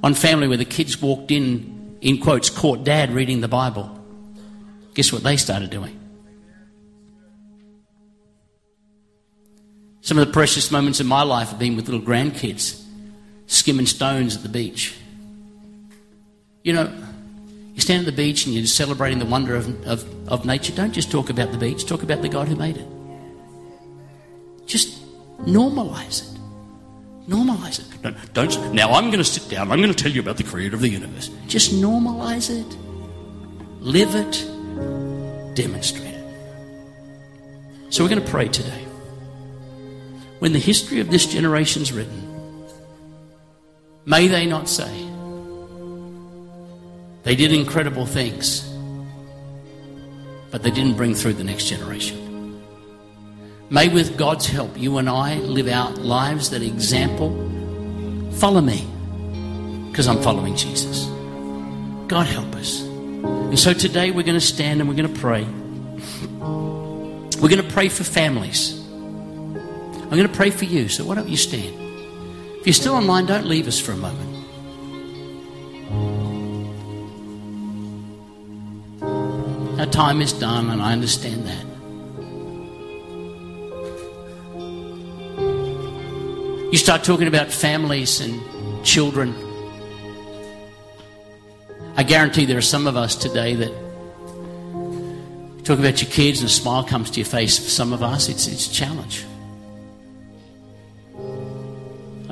[0.00, 3.94] one family where the kids walked in, in quotes, caught dad reading the Bible.
[4.94, 5.97] Guess what they started doing?
[10.08, 12.82] Some of the precious moments in my life have been with little grandkids
[13.46, 14.94] skimming stones at the beach.
[16.64, 16.90] You know,
[17.74, 20.72] you stand at the beach and you're celebrating the wonder of, of, of nature.
[20.72, 22.86] Don't just talk about the beach, talk about the God who made it.
[24.64, 24.98] Just
[25.40, 26.40] normalize it.
[27.28, 28.02] Normalize it.
[28.02, 29.70] Don't, don't now I'm going to sit down.
[29.70, 31.28] I'm going to tell you about the creator of the universe.
[31.48, 32.76] Just normalize it.
[33.82, 36.24] Live it demonstrate it.
[37.90, 38.87] So we're going to pray today.
[40.38, 42.64] When the history of this generation is written,
[44.04, 45.06] may they not say,
[47.24, 48.66] they did incredible things,
[50.50, 52.62] but they didn't bring through the next generation.
[53.70, 57.30] May, with God's help, you and I live out lives that example
[58.32, 58.86] follow me
[59.90, 61.04] because I'm following Jesus.
[62.06, 62.80] God help us.
[62.80, 65.44] And so today we're going to stand and we're going to pray.
[67.42, 68.82] We're going to pray for families.
[70.10, 70.88] I'm going to pray for you.
[70.88, 71.74] So why don't you stand?
[72.60, 74.36] If you're still online, don't leave us for a moment.
[79.78, 81.64] Our time is done, and I understand that.
[86.72, 88.40] You start talking about families and
[88.84, 89.34] children.
[91.96, 93.72] I guarantee there are some of us today that
[95.64, 97.58] talk about your kids and a smile comes to your face.
[97.58, 99.26] For some of us, it's, it's a challenge.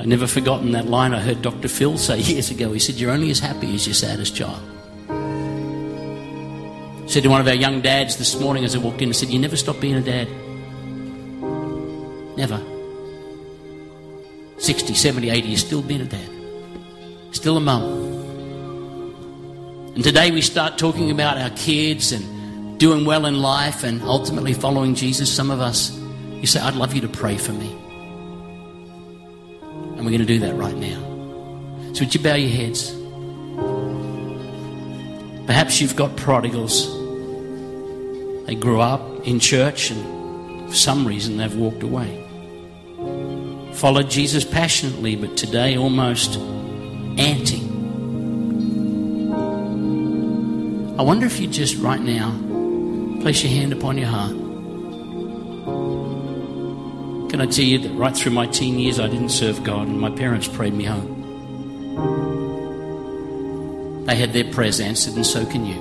[0.06, 1.66] I've never forgotten that line I heard Dr.
[1.66, 2.72] Phil say years ago.
[2.72, 4.62] He said, You're only as happy as your saddest child.
[7.02, 9.12] I said to one of our young dads this morning as I walked in, I
[9.12, 10.28] said, You never stop being a dad.
[12.36, 12.62] Never.
[14.58, 16.30] 60, 70, 80, you're still being a dad.
[17.32, 17.82] Still a mum.
[19.96, 24.54] And today we start talking about our kids and doing well in life and ultimately
[24.54, 25.34] following Jesus.
[25.34, 25.98] Some of us,
[26.30, 27.76] you say, I'd love you to pray for me.
[29.96, 31.00] And we're going to do that right now.
[31.94, 32.92] So would you bow your heads?
[35.46, 36.86] Perhaps you've got prodigals.
[38.46, 42.22] They grew up in church and for some reason they've walked away.
[43.72, 46.36] Followed Jesus passionately, but today almost
[47.18, 47.66] anti
[50.98, 52.30] I wonder if you just right now
[53.20, 54.45] place your hand upon your heart
[57.36, 60.00] can I tell you that right through my teen years, I didn't serve God, and
[60.00, 61.24] my parents prayed me home.
[64.06, 65.76] They had their prayers answered, and so can you.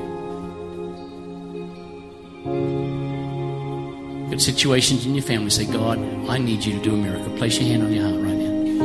[4.30, 5.98] Got situations in your family, say, God,
[6.30, 7.38] I need you to do a miracle.
[7.38, 8.76] Place your hand on your heart right now.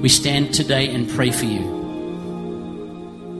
[0.00, 1.76] We stand today and pray for you.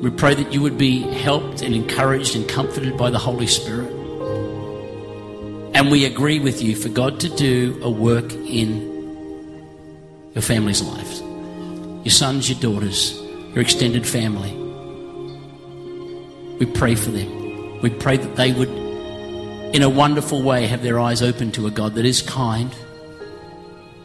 [0.03, 3.98] We pray that you would be helped and encouraged and comforted by the Holy Spirit
[5.89, 8.69] and we agree with you for God to do a work in
[10.35, 11.23] your family's lives
[12.05, 13.19] your sons, your daughters,
[13.55, 14.53] your extended family.
[16.59, 17.81] We pray for them.
[17.81, 21.71] We pray that they would, in a wonderful way, have their eyes open to a
[21.71, 22.71] God that is kind,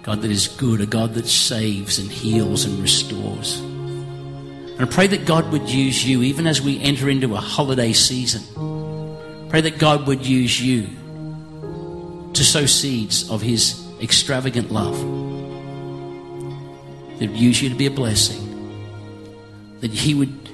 [0.03, 3.59] God that is good, a God that saves and heals and restores.
[3.59, 7.91] And I pray that God would use you even as we enter into a holiday
[7.91, 9.49] season.
[9.49, 10.87] Pray that God would use you
[12.33, 14.97] to sow seeds of His extravagant love.
[17.19, 18.41] That would use you to be a blessing.
[19.81, 20.49] That He would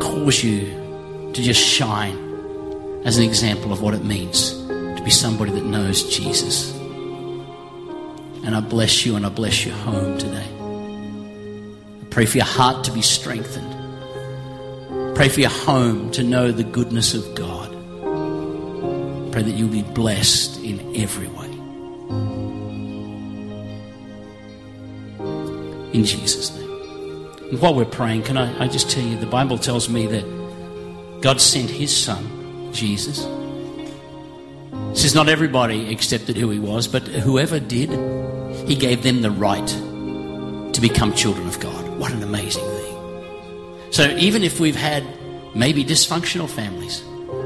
[0.00, 2.16] cause you to just shine
[3.04, 6.74] as an example of what it means to be somebody that knows Jesus.
[8.44, 10.46] And I bless you and I bless your home today.
[12.00, 13.68] I pray for your heart to be strengthened.
[15.14, 17.59] Pray for your home to know the goodness of God.
[19.32, 21.46] Pray that you'll be blessed in every way.
[25.92, 26.70] In Jesus' name.
[27.50, 31.20] And while we're praying, can I, I just tell you the Bible tells me that
[31.20, 33.24] God sent his son, Jesus.
[34.90, 37.90] It says not everybody accepted who he was, but whoever did,
[38.68, 41.88] he gave them the right to become children of God.
[41.98, 43.90] What an amazing thing.
[43.90, 45.04] So even if we've had
[45.54, 47.02] maybe dysfunctional families,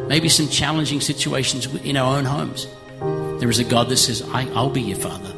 [0.08, 2.66] maybe some challenging situations in our own homes,
[3.40, 5.30] there is a God that says, I, will be your father.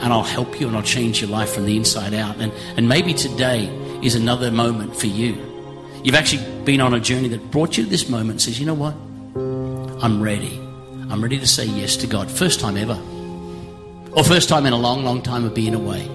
[0.00, 2.36] And I'll help you and I'll change your life from the inside out.
[2.38, 3.66] And, and maybe today
[4.02, 5.54] is another moment for you
[6.04, 8.66] You've actually been on a journey that brought you to this moment and says, you
[8.66, 8.92] know what?
[10.04, 10.60] I'm ready.
[11.08, 12.30] I'm ready to say yes to God.
[12.30, 13.00] First time ever.
[14.12, 16.06] Or first time in a long, long time of being away.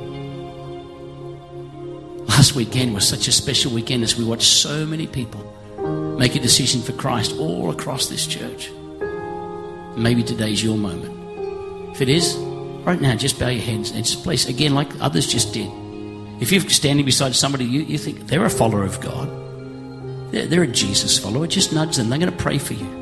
[2.28, 5.42] Last weekend was such a special weekend as we watched so many people
[6.20, 8.70] make a decision for Christ all across this church.
[9.96, 11.16] Maybe today's your moment.
[11.96, 12.36] If it is,
[12.84, 15.72] right now, just bow your heads and just place again like others just did.
[16.42, 19.30] If you're standing beside somebody you, you think they're a follower of God,
[20.34, 21.48] they're, they're a Jesus follower.
[21.48, 22.10] Just nudge them.
[22.10, 23.00] They're going to pray for you.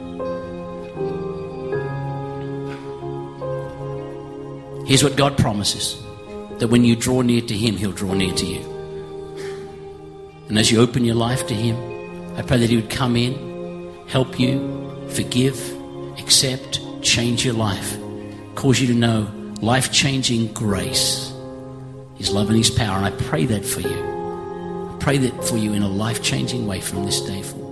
[4.86, 6.00] Here's what God promises
[6.60, 8.62] that when you draw near to Him, He'll draw near to you.
[10.50, 11.97] And as you open your life to Him,
[12.38, 15.60] I pray that He would come in, help you, forgive,
[16.20, 17.98] accept, change your life,
[18.56, 19.28] cause you to know
[19.62, 21.34] life changing grace,
[22.16, 22.98] His love and His power.
[22.98, 24.18] And I pray that for you
[24.98, 27.67] I pray that for you in a life changing way from this day forward.